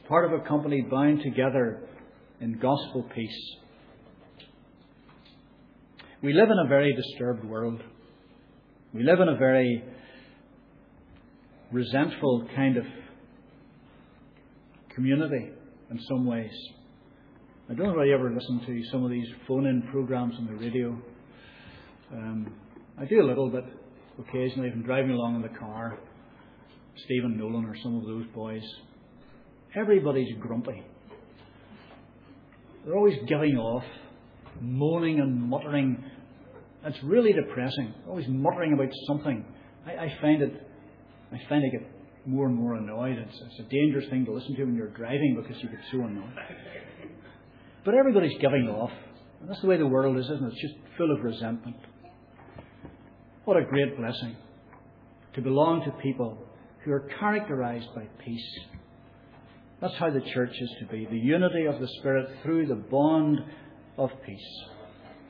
Part 0.08 0.32
of 0.32 0.40
a 0.40 0.46
company 0.46 0.82
bound 0.88 1.20
together 1.22 1.80
in 2.40 2.52
gospel 2.60 3.08
peace. 3.12 3.56
We 6.22 6.32
live 6.32 6.48
in 6.48 6.58
a 6.64 6.68
very 6.68 6.94
disturbed 6.94 7.44
world. 7.44 7.82
We 8.94 9.02
live 9.02 9.18
in 9.20 9.28
a 9.28 9.36
very 9.36 9.82
resentful 11.72 12.48
kind 12.54 12.76
of 12.76 12.84
community 14.94 15.50
in 15.90 16.00
some 16.08 16.24
ways. 16.24 16.52
I 17.68 17.74
don't 17.74 17.86
know 17.88 18.00
if 18.00 18.06
you 18.06 18.14
ever 18.14 18.32
listen 18.32 18.60
to 18.64 18.82
some 18.92 19.04
of 19.04 19.10
these 19.10 19.26
phone 19.48 19.66
in 19.66 19.82
programs 19.90 20.36
on 20.38 20.46
the 20.46 20.54
radio. 20.54 20.96
Um, 22.12 22.54
I 22.96 23.06
do 23.06 23.20
a 23.20 23.26
little 23.26 23.50
bit 23.50 23.64
occasionally 24.20 24.70
I'm 24.70 24.82
driving 24.82 25.10
along 25.10 25.36
in 25.36 25.42
the 25.42 25.58
car. 25.58 25.98
Stephen 27.04 27.36
Nolan 27.36 27.64
or 27.64 27.74
some 27.82 27.96
of 27.96 28.04
those 28.04 28.26
boys. 28.32 28.62
Everybody's 29.76 30.34
grumpy. 30.40 30.82
They're 32.84 32.96
always 32.96 33.18
giving 33.28 33.56
off, 33.56 33.84
moaning 34.60 35.20
and 35.20 35.42
muttering. 35.42 36.02
It's 36.84 37.02
really 37.02 37.32
depressing. 37.32 37.92
Always 38.08 38.26
muttering 38.28 38.72
about 38.72 38.88
something. 39.08 39.44
I, 39.86 40.04
I 40.04 40.18
find 40.20 40.42
it. 40.42 40.52
I 41.32 41.40
find 41.48 41.64
I 41.64 41.76
get 41.76 41.90
more 42.26 42.46
and 42.46 42.54
more 42.54 42.74
annoyed. 42.74 43.18
It's, 43.18 43.40
it's, 43.40 43.60
a 43.60 43.70
dangerous 43.70 44.08
thing 44.08 44.24
to 44.26 44.32
listen 44.32 44.54
to 44.56 44.64
when 44.64 44.76
you're 44.76 44.88
driving 44.88 45.40
because 45.40 45.60
you 45.62 45.68
get 45.68 45.80
so 45.90 45.98
annoyed. 45.98 46.32
But 47.84 47.94
everybody's 47.94 48.36
giving 48.40 48.68
off. 48.68 48.90
And 49.40 49.50
that's 49.50 49.60
the 49.60 49.66
way 49.66 49.76
the 49.76 49.86
world 49.86 50.16
is, 50.16 50.24
isn't 50.24 50.44
it? 50.44 50.52
It's 50.52 50.62
just 50.62 50.74
full 50.96 51.12
of 51.12 51.22
resentment. 51.22 51.76
What 53.44 53.56
a 53.56 53.64
great 53.64 53.96
blessing 53.96 54.36
to 55.34 55.42
belong 55.42 55.84
to 55.84 55.90
people 56.02 56.38
who 56.84 56.92
are 56.92 57.08
characterized 57.18 57.86
by 57.94 58.06
peace. 58.24 58.58
That's 59.80 59.94
how 59.98 60.10
the 60.10 60.22
church 60.32 60.52
is 60.58 60.70
to 60.80 60.86
be 60.86 61.06
the 61.10 61.18
unity 61.18 61.66
of 61.66 61.80
the 61.80 61.88
Spirit 61.98 62.28
through 62.42 62.66
the 62.66 62.82
bond 62.90 63.38
of 63.98 64.10
peace. 64.24 64.64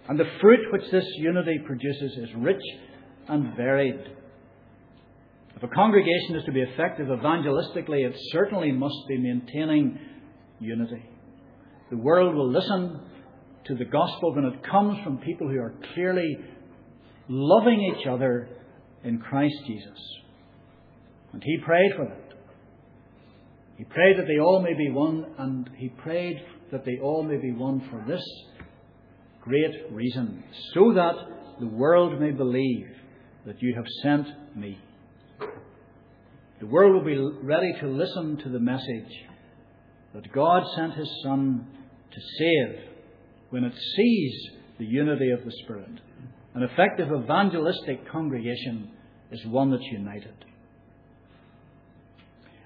And 0.09 0.18
the 0.18 0.30
fruit 0.40 0.61
which 0.72 0.90
this 0.92 1.04
unity 1.16 1.59
produces 1.66 2.16
is 2.18 2.28
rich 2.37 2.62
and 3.28 3.56
varied. 3.56 4.00
If 5.56 5.62
a 5.62 5.68
congregation 5.68 6.37
is 6.37 6.44
to 6.44 6.52
be 6.52 6.61
effective 6.61 7.09
evangelistically, 7.09 8.06
it 8.06 8.14
certainly 8.30 8.70
must 8.70 8.94
be 9.09 9.18
maintaining 9.18 9.98
unity. 10.61 11.02
The 11.90 11.96
world 11.96 12.35
will 12.35 12.52
listen 12.52 13.00
to 13.64 13.74
the 13.74 13.85
gospel 13.85 14.35
when 14.35 14.44
it 14.44 14.62
comes 14.70 15.02
from 15.02 15.18
people 15.18 15.48
who 15.48 15.59
are 15.59 15.74
clearly 15.94 16.37
loving 17.28 17.80
each 17.80 18.06
other 18.06 18.48
in 19.02 19.18
Christ 19.18 19.56
Jesus. 19.66 19.98
And 21.32 21.42
he 21.42 21.59
prayed 21.64 21.92
for 21.96 22.04
that. 22.04 22.25
He 23.76 23.84
prayed 23.84 24.18
that 24.18 24.26
they 24.26 24.38
all 24.38 24.62
may 24.62 24.74
be 24.74 24.90
one, 24.90 25.26
and 25.38 25.70
he 25.76 25.88
prayed 25.88 26.40
that 26.72 26.84
they 26.84 26.98
all 27.02 27.22
may 27.22 27.36
be 27.36 27.52
one 27.52 27.80
for 27.90 28.04
this 28.08 28.22
great 29.42 29.92
reason, 29.92 30.42
so 30.74 30.92
that 30.94 31.14
the 31.60 31.66
world 31.66 32.20
may 32.20 32.30
believe 32.30 32.88
that 33.46 33.62
you 33.62 33.74
have 33.76 33.86
sent 34.02 34.26
me. 34.56 34.78
The 36.58 36.66
world 36.66 36.94
will 36.94 37.04
be 37.04 37.46
ready 37.46 37.72
to 37.80 37.86
listen 37.86 38.38
to 38.42 38.48
the 38.48 38.58
message 38.58 39.12
that 40.14 40.32
God 40.32 40.62
sent 40.74 40.94
his 40.94 41.08
Son 41.22 41.66
to 42.10 42.20
save 42.38 42.88
when 43.50 43.64
it 43.64 43.74
sees 43.96 44.50
the 44.78 44.86
unity 44.86 45.30
of 45.30 45.44
the 45.44 45.52
Spirit. 45.62 46.00
An 46.54 46.62
effective 46.62 47.08
evangelistic 47.12 48.10
congregation 48.10 48.90
is 49.30 49.46
one 49.46 49.70
that's 49.70 49.82
united. 49.92 50.34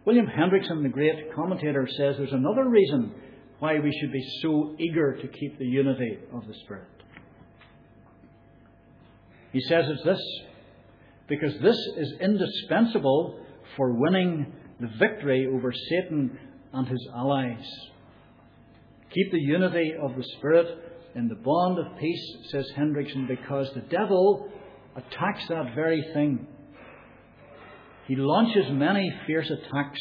William 0.05 0.27
Hendriksen, 0.27 0.83
the 0.83 0.89
great 0.89 1.35
commentator, 1.35 1.87
says 1.87 2.17
there's 2.17 2.33
another 2.33 2.69
reason 2.69 3.13
why 3.59 3.79
we 3.79 3.93
should 4.01 4.13
be 4.13 4.27
so 4.43 4.75
eager 4.79 5.17
to 5.17 5.29
keep 5.29 5.59
the 5.59 5.67
unity 5.67 6.19
of 6.33 6.47
the 6.47 6.55
Spirit. 6.65 6.89
He 9.53 9.61
says 9.61 9.85
it's 9.89 10.05
this 10.05 10.23
because 11.29 11.53
this 11.61 11.77
is 11.97 12.13
indispensable 12.21 13.45
for 13.77 13.93
winning 13.93 14.53
the 14.81 14.89
victory 14.99 15.47
over 15.53 15.73
Satan 15.91 16.39
and 16.73 16.89
his 16.89 17.09
allies. 17.15 17.65
Keep 19.13 19.33
the 19.33 19.41
unity 19.41 19.93
of 20.01 20.17
the 20.17 20.25
Spirit 20.39 20.67
in 21.15 21.29
the 21.29 21.35
bond 21.35 21.79
of 21.79 21.99
peace, 21.99 22.37
says 22.51 22.71
Hendriksen, 22.77 23.27
because 23.27 23.71
the 23.75 23.81
devil 23.83 24.49
attacks 24.97 25.47
that 25.49 25.75
very 25.75 26.03
thing. 26.15 26.47
He 28.11 28.17
launches 28.17 28.65
many 28.73 29.09
fierce 29.25 29.49
attacks 29.49 30.01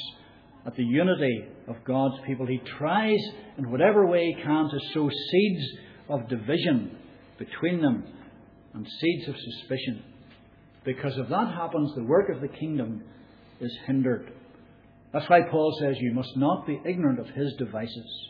at 0.65 0.75
the 0.75 0.83
unity 0.83 1.45
of 1.67 1.75
God's 1.85 2.15
people. 2.25 2.47
He 2.47 2.59
tries, 2.79 3.19
in 3.59 3.69
whatever 3.69 4.07
way 4.07 4.25
he 4.25 4.41
can, 4.41 4.67
to 4.67 4.79
sow 4.95 5.07
seeds 5.31 5.63
of 6.09 6.27
division 6.27 6.97
between 7.37 7.83
them 7.83 8.03
and 8.73 8.87
seeds 8.99 9.27
of 9.27 9.35
suspicion. 9.35 10.03
Because 10.83 11.13
if 11.17 11.29
that 11.29 11.53
happens, 11.53 11.93
the 11.93 12.03
work 12.03 12.31
of 12.33 12.41
the 12.41 12.47
kingdom 12.47 13.03
is 13.61 13.77
hindered. 13.85 14.31
That's 15.13 15.29
why 15.29 15.41
Paul 15.43 15.77
says 15.79 15.97
you 15.99 16.15
must 16.15 16.35
not 16.35 16.65
be 16.65 16.81
ignorant 16.83 17.19
of 17.19 17.27
his 17.27 17.53
devices. 17.59 18.27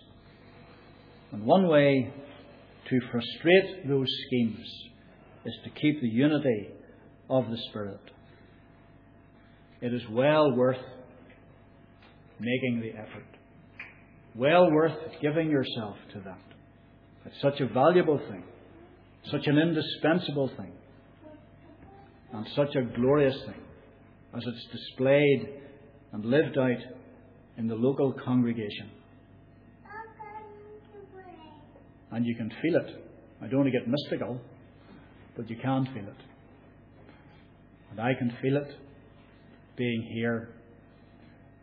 And 1.31 1.45
one 1.45 1.69
way 1.69 2.13
to 2.89 2.99
frustrate 3.13 3.87
those 3.87 4.07
schemes 4.27 4.67
is 5.45 5.53
to 5.63 5.69
keep 5.69 6.01
the 6.01 6.09
unity 6.09 6.67
of 7.29 7.49
the 7.49 7.57
Spirit. 7.69 8.01
It 9.81 9.93
is 9.93 10.01
well 10.11 10.55
worth 10.55 10.81
making 12.39 12.81
the 12.81 12.99
effort. 12.99 13.25
Well 14.35 14.71
worth 14.71 14.97
giving 15.21 15.49
yourself 15.49 15.95
to 16.13 16.19
that. 16.21 16.39
It's 17.25 17.41
such 17.41 17.59
a 17.59 17.67
valuable 17.67 18.19
thing. 18.29 18.43
such 19.31 19.47
an 19.47 19.57
indispensable 19.57 20.49
thing, 20.57 20.71
and 22.33 22.47
such 22.55 22.75
a 22.75 22.81
glorious 22.95 23.35
thing 23.45 23.61
as 24.35 24.43
it's 24.45 24.67
displayed 24.71 25.49
and 26.13 26.25
lived 26.25 26.57
out 26.57 26.77
in 27.57 27.67
the 27.67 27.75
local 27.75 28.13
congregation. 28.13 28.89
And 32.11 32.25
you 32.25 32.35
can 32.35 32.49
feel 32.61 32.75
it. 32.75 33.05
I 33.41 33.47
don't 33.47 33.59
want 33.59 33.71
to 33.71 33.77
get 33.77 33.87
mystical, 33.87 34.39
but 35.35 35.49
you 35.49 35.57
can 35.57 35.85
feel 35.93 36.07
it. 36.07 36.21
And 37.91 37.99
I 37.99 38.13
can 38.17 38.35
feel 38.41 38.57
it 38.57 38.71
being 39.79 40.03
here. 40.13 40.49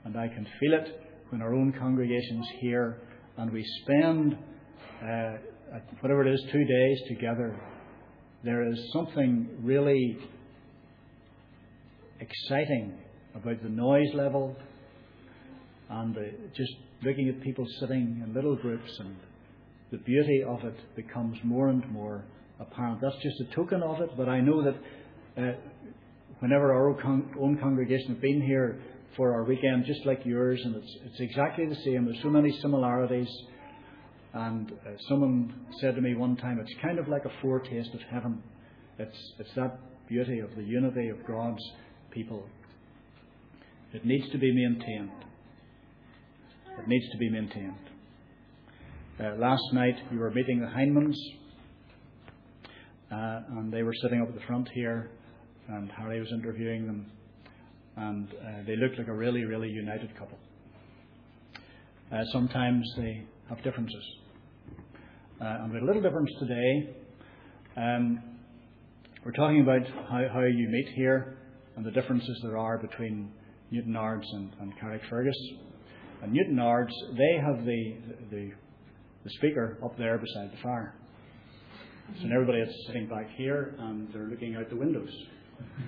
And 0.04 0.16
I 0.16 0.26
can 0.26 0.46
feel 0.58 0.72
it 0.72 1.00
when 1.28 1.42
our 1.42 1.54
own 1.54 1.72
congregation 1.78 2.40
is 2.40 2.48
here 2.60 3.02
and 3.36 3.52
we 3.52 3.64
spend 3.82 4.38
uh, 5.02 5.36
whatever 6.00 6.26
it 6.26 6.32
is, 6.32 6.42
two 6.50 6.64
days 6.64 6.98
together. 7.08 7.54
There 8.42 8.66
is 8.66 8.78
something 8.92 9.48
really 9.62 10.18
exciting 12.18 12.98
about 13.34 13.62
the 13.62 13.68
noise 13.68 14.14
level 14.14 14.56
and 15.90 16.16
just 16.56 16.72
looking 17.02 17.28
at 17.28 17.42
people 17.42 17.66
sitting 17.80 18.22
in 18.24 18.32
little 18.34 18.56
groups 18.56 18.90
and 19.00 19.16
the 19.90 19.98
beauty 19.98 20.42
of 20.48 20.64
it 20.64 20.96
becomes 20.96 21.36
more 21.44 21.68
and 21.68 21.86
more 21.92 22.24
apparent. 22.58 23.00
That's 23.02 23.22
just 23.22 23.36
a 23.40 23.54
token 23.54 23.82
of 23.82 24.00
it, 24.00 24.10
but 24.16 24.28
I 24.28 24.40
know 24.40 24.64
that 24.64 24.74
uh, 25.36 25.52
whenever 26.40 26.72
our 26.72 26.88
own 26.90 27.58
congregation 27.60 28.08
have 28.08 28.20
been 28.20 28.42
here 28.42 28.80
for 29.16 29.32
our 29.32 29.44
weekend, 29.44 29.84
just 29.86 30.04
like 30.04 30.20
yours, 30.24 30.60
and 30.64 30.76
it's, 30.76 30.96
it's 31.04 31.20
exactly 31.20 31.66
the 31.66 31.76
same. 31.76 32.04
There's 32.04 32.22
so 32.22 32.28
many 32.28 32.52
similarities. 32.60 33.28
And 34.34 34.70
uh, 34.70 34.90
someone 35.08 35.66
said 35.80 35.94
to 35.94 36.02
me 36.02 36.14
one 36.14 36.36
time, 36.36 36.58
it's 36.60 36.74
kind 36.82 36.98
of 36.98 37.08
like 37.08 37.24
a 37.24 37.32
foretaste 37.40 37.94
of 37.94 38.00
heaven. 38.10 38.42
It's, 38.98 39.16
it's 39.38 39.54
that 39.56 39.78
beauty 40.08 40.40
of 40.40 40.54
the 40.56 40.62
unity 40.62 41.08
of 41.08 41.26
God's 41.26 41.62
people. 42.10 42.46
It 43.94 44.04
needs 44.04 44.30
to 44.32 44.38
be 44.38 44.52
maintained. 44.54 45.10
It 46.78 46.86
needs 46.86 47.10
to 47.12 47.18
be 47.18 47.30
maintained. 47.30 47.78
Uh, 49.18 49.36
last 49.38 49.62
night 49.72 49.96
we 50.12 50.18
were 50.18 50.30
meeting 50.30 50.60
the 50.60 50.66
Heinemans, 50.66 51.16
uh, 53.10 53.58
and 53.58 53.72
they 53.72 53.82
were 53.82 53.94
sitting 54.02 54.20
up 54.20 54.28
at 54.28 54.34
the 54.34 54.46
front 54.46 54.68
here, 54.74 55.10
and 55.68 55.90
Harry 55.92 56.20
was 56.20 56.30
interviewing 56.32 56.86
them, 56.86 57.06
and 57.96 58.28
uh, 58.28 58.62
they 58.66 58.76
looked 58.76 58.98
like 58.98 59.08
a 59.08 59.14
really, 59.14 59.44
really 59.44 59.68
united 59.68 60.16
couple. 60.18 60.38
Uh, 62.12 62.22
sometimes 62.32 62.84
they 62.96 63.24
have 63.48 63.62
differences, 63.62 64.04
uh, 65.40 65.44
and 65.60 65.70
we 65.70 65.74
had 65.76 65.82
a 65.82 65.86
little 65.86 66.02
difference 66.02 66.30
today. 66.38 66.96
Um, 67.76 68.22
we're 69.24 69.32
talking 69.32 69.60
about 69.60 69.82
how, 70.08 70.24
how 70.32 70.42
you 70.42 70.68
meet 70.68 70.88
here 70.94 71.38
and 71.76 71.84
the 71.84 71.90
differences 71.90 72.38
there 72.42 72.56
are 72.56 72.78
between 72.78 73.32
Newtownards 73.72 74.24
and, 74.32 74.52
and 74.60 74.72
Carrickfergus. 74.78 75.32
And 76.22 76.32
Newtownards, 76.34 76.92
they 77.16 77.36
have 77.44 77.64
the, 77.64 77.96
the, 78.30 78.50
the 79.24 79.30
speaker 79.30 79.78
up 79.84 79.98
there 79.98 80.16
beside 80.18 80.52
the 80.52 80.62
fire. 80.62 80.94
So 82.20 82.28
everybody 82.32 82.60
is 82.60 82.68
sitting 82.86 83.08
back 83.08 83.28
here 83.36 83.74
and 83.80 84.08
they're 84.14 84.28
looking 84.28 84.54
out 84.54 84.70
the 84.70 84.76
windows. 84.76 85.10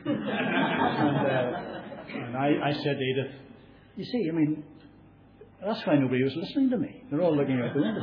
And, 0.05 1.27
uh, 1.27 1.51
and 2.27 2.37
I, 2.37 2.69
I 2.69 2.73
said 2.73 2.97
to 2.99 3.03
Edith, 3.03 3.33
You 3.97 4.05
see, 4.05 4.29
I 4.29 4.33
mean, 4.33 4.65
that's 5.65 5.85
why 5.87 5.97
nobody 5.97 6.23
was 6.23 6.35
listening 6.37 6.71
to 6.71 6.77
me. 6.79 7.03
They're 7.11 7.21
all 7.21 7.37
looking 7.37 7.61
out 7.61 7.75
the 7.75 7.83
window. 7.83 8.03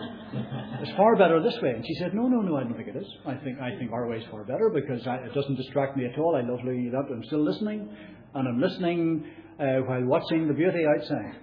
It's 0.82 0.92
far 0.98 1.16
better 1.16 1.42
this 1.42 1.56
way. 1.62 1.72
And 1.72 1.86
she 1.86 1.96
said, 1.96 2.14
No, 2.14 2.28
no, 2.28 2.42
no, 2.42 2.58
I 2.58 2.64
don't 2.64 2.76
think 2.76 2.90
it 2.90 2.96
is. 2.98 3.08
I 3.26 3.36
think 3.36 3.60
I 3.60 3.78
think 3.78 3.92
our 3.92 4.08
way 4.08 4.18
is 4.18 4.26
far 4.30 4.44
better 4.44 4.70
because 4.74 5.08
I, 5.08 5.16
it 5.18 5.34
doesn't 5.34 5.56
distract 5.56 5.96
me 5.96 6.06
at 6.06 6.20
all. 6.20 6.36
I 6.36 6.42
love 6.42 6.60
looking 6.66 6.88
it. 6.88 6.94
I'm 6.96 7.24
still 7.26 7.44
listening, 7.44 7.90
and 8.34 8.48
I'm 8.48 8.60
listening 8.60 9.26
uh, 9.60 9.88
while 9.88 10.04
watching 10.04 10.48
the 10.48 10.54
beauty 10.54 10.84
outside. 10.86 11.36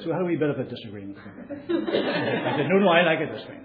So 0.00 0.06
we 0.06 0.12
had 0.12 0.22
a 0.22 0.24
wee 0.24 0.36
bit 0.36 0.50
of 0.50 0.58
a 0.58 0.64
disagreement. 0.64 1.18
I 1.18 2.56
said, 2.56 2.68
No, 2.68 2.78
no, 2.78 2.88
I 2.88 3.02
like 3.02 3.20
it 3.20 3.32
this 3.32 3.42
way. 3.48 3.58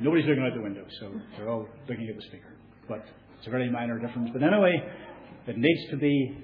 Nobody's 0.00 0.26
looking 0.26 0.44
out 0.44 0.54
the 0.54 0.62
window, 0.62 0.84
so 1.00 1.12
they're 1.36 1.48
all 1.48 1.66
looking 1.88 2.08
at 2.08 2.16
the 2.16 2.22
speaker. 2.22 2.54
But 2.88 3.04
it's 3.38 3.46
a 3.46 3.50
very 3.50 3.70
minor 3.70 3.98
difference. 3.98 4.30
But 4.32 4.42
anyway, 4.42 4.72
it 5.46 5.56
needs 5.56 5.90
to 5.90 5.96
be 5.96 6.38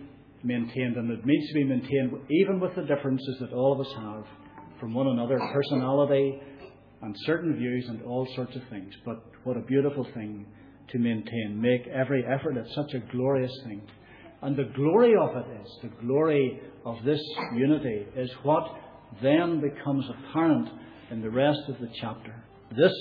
maintained, 0.44 0.96
and 0.96 1.10
it 1.10 1.24
needs 1.24 1.48
to 1.48 1.54
be 1.54 1.64
maintained 1.64 2.12
even 2.30 2.60
with 2.60 2.74
the 2.74 2.82
differences 2.82 3.36
that 3.40 3.52
all 3.52 3.72
of 3.72 3.80
us 3.80 3.92
have 3.96 4.24
from 4.80 4.94
one 4.94 5.06
another 5.06 5.38
personality 5.52 6.40
and 7.02 7.14
certain 7.26 7.56
views 7.56 7.86
and 7.88 8.02
all 8.02 8.26
sorts 8.34 8.54
of 8.56 8.62
things. 8.70 8.92
But 9.04 9.24
what 9.44 9.56
a 9.56 9.60
beautiful 9.60 10.06
thing 10.14 10.46
to 10.90 10.98
maintain. 10.98 11.60
Make 11.60 11.86
every 11.88 12.24
effort. 12.24 12.56
It's 12.56 12.74
such 12.74 12.94
a 12.94 13.12
glorious 13.12 13.52
thing. 13.64 13.82
And 14.42 14.56
the 14.56 14.70
glory 14.74 15.14
of 15.20 15.36
it 15.36 15.60
is, 15.62 15.78
the 15.82 16.04
glory 16.04 16.60
of 16.84 16.96
this 17.04 17.20
unity 17.54 18.06
is 18.16 18.30
what 18.42 18.64
then 19.22 19.60
becomes 19.60 20.04
apparent 20.10 20.68
in 21.10 21.22
the 21.22 21.30
rest 21.30 21.60
of 21.68 21.78
the 21.78 21.88
chapter. 22.00 22.44
This 22.76 22.92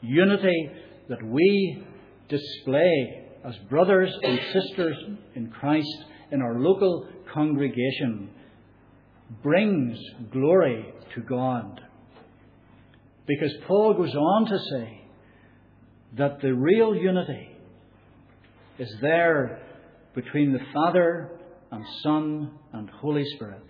unity 0.00 0.70
that 1.08 1.22
we 1.24 1.84
display 2.28 3.21
as 3.44 3.54
brothers 3.68 4.12
and 4.22 4.38
sisters 4.52 4.96
in 5.34 5.50
Christ 5.50 6.04
in 6.30 6.40
our 6.40 6.58
local 6.58 7.08
congregation 7.32 8.30
brings 9.42 9.98
glory 10.32 10.92
to 11.14 11.20
God. 11.22 11.80
Because 13.26 13.52
Paul 13.66 13.94
goes 13.94 14.14
on 14.14 14.46
to 14.46 14.58
say 14.58 15.04
that 16.16 16.40
the 16.40 16.54
real 16.54 16.94
unity 16.94 17.48
is 18.78 18.92
there 19.00 19.62
between 20.14 20.52
the 20.52 20.60
Father 20.72 21.30
and 21.70 21.84
Son 22.02 22.50
and 22.72 22.90
Holy 22.90 23.24
Spirit. 23.36 23.62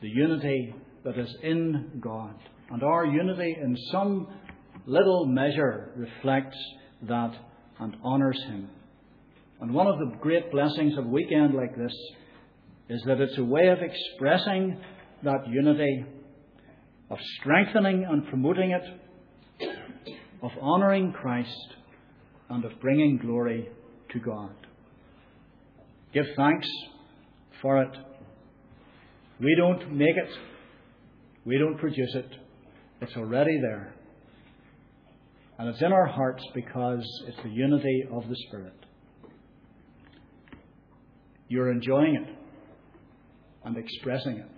The 0.00 0.08
unity 0.08 0.74
that 1.04 1.18
is 1.18 1.34
in 1.42 2.00
God. 2.00 2.34
And 2.70 2.82
our 2.82 3.06
unity, 3.06 3.56
in 3.60 3.76
some 3.92 4.26
little 4.86 5.26
measure, 5.26 5.92
reflects 5.96 6.56
that 7.02 7.32
and 7.78 7.96
honours 8.04 8.40
Him. 8.44 8.68
And 9.60 9.72
one 9.72 9.86
of 9.86 9.98
the 9.98 10.16
great 10.20 10.50
blessings 10.50 10.96
of 10.98 11.06
a 11.06 11.08
weekend 11.08 11.54
like 11.54 11.76
this 11.76 11.94
is 12.88 13.02
that 13.06 13.20
it's 13.20 13.38
a 13.38 13.44
way 13.44 13.68
of 13.68 13.78
expressing 13.80 14.78
that 15.24 15.48
unity, 15.48 16.04
of 17.10 17.18
strengthening 17.40 18.06
and 18.08 18.26
promoting 18.28 18.72
it, 18.72 19.68
of 20.42 20.50
honouring 20.60 21.12
Christ, 21.12 21.74
and 22.50 22.64
of 22.64 22.72
bringing 22.80 23.18
glory 23.18 23.68
to 24.10 24.18
God. 24.20 24.54
Give 26.12 26.26
thanks 26.36 26.68
for 27.62 27.82
it. 27.82 27.96
We 29.40 29.54
don't 29.56 29.92
make 29.92 30.16
it, 30.16 30.30
we 31.44 31.58
don't 31.58 31.78
produce 31.78 32.14
it. 32.14 32.30
It's 33.00 33.16
already 33.16 33.58
there. 33.60 33.94
And 35.58 35.68
it's 35.68 35.82
in 35.82 35.92
our 35.92 36.06
hearts 36.06 36.42
because 36.54 37.04
it's 37.26 37.36
the 37.42 37.50
unity 37.50 38.04
of 38.12 38.28
the 38.28 38.36
Spirit. 38.46 38.85
You're 41.48 41.70
enjoying 41.70 42.16
it 42.16 42.34
and 43.64 43.76
expressing 43.76 44.38
it. 44.38 44.50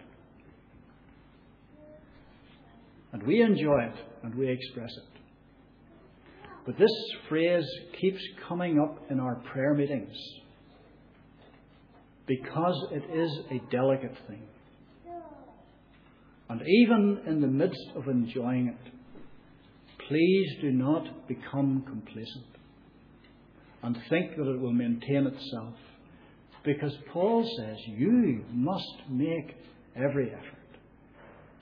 And 3.12 3.22
we 3.26 3.42
enjoy 3.42 3.82
it 3.84 3.94
and 4.22 4.34
we 4.34 4.48
express 4.48 4.90
it. 4.90 5.20
But 6.66 6.76
this 6.78 6.90
phrase 7.28 7.64
keeps 7.98 8.20
coming 8.46 8.78
up 8.78 9.10
in 9.10 9.20
our 9.20 9.36
prayer 9.52 9.74
meetings 9.74 10.14
because 12.26 12.76
it 12.92 13.02
is 13.16 13.30
a 13.50 13.70
delicate 13.70 14.16
thing. 14.28 14.42
And 16.50 16.62
even 16.62 17.20
in 17.26 17.40
the 17.40 17.46
midst 17.46 17.90
of 17.96 18.06
enjoying 18.08 18.68
it, 18.68 18.92
please 20.08 20.48
do 20.60 20.70
not 20.70 21.28
become 21.28 21.82
complacent 21.86 22.46
and 23.82 23.96
think 24.08 24.36
that 24.36 24.50
it 24.50 24.60
will 24.60 24.72
maintain 24.72 25.26
itself. 25.26 25.74
Because 26.64 26.92
Paul 27.12 27.48
says 27.58 27.76
you 27.86 28.44
must 28.52 29.08
make 29.08 29.56
every 29.96 30.30
effort 30.30 30.78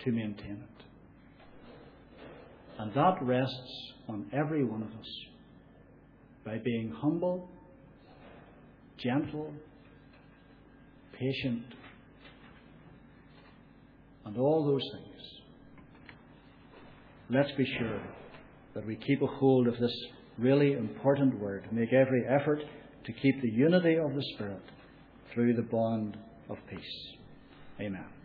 to 0.05 0.13
maintain 0.13 0.63
it. 0.63 0.85
And 2.79 2.93
that 2.95 3.17
rests 3.23 3.93
on 4.09 4.27
every 4.33 4.65
one 4.65 4.83
of 4.83 4.89
us 4.89 5.25
by 6.45 6.59
being 6.59 6.93
humble, 7.01 7.49
gentle, 8.99 9.53
patient, 11.19 11.65
and 14.25 14.37
all 14.39 14.67
those 14.67 14.89
things. 14.93 15.17
Let's 17.31 17.53
be 17.57 17.67
sure 17.79 18.01
that 18.75 18.87
we 18.87 18.97
keep 18.97 19.23
a 19.23 19.27
hold 19.27 19.67
of 19.67 19.79
this 19.79 19.95
really 20.39 20.73
important 20.73 21.41
word. 21.41 21.67
Make 21.73 21.93
every 21.93 22.25
effort 22.29 22.61
to 23.05 23.13
keep 23.13 23.41
the 23.41 23.51
unity 23.51 23.97
of 23.97 24.15
the 24.15 24.23
Spirit 24.35 24.63
through 25.37 25.53
the 25.53 25.61
bond 25.61 26.17
of 26.49 26.57
peace. 26.71 27.13
Amen. 27.79 28.16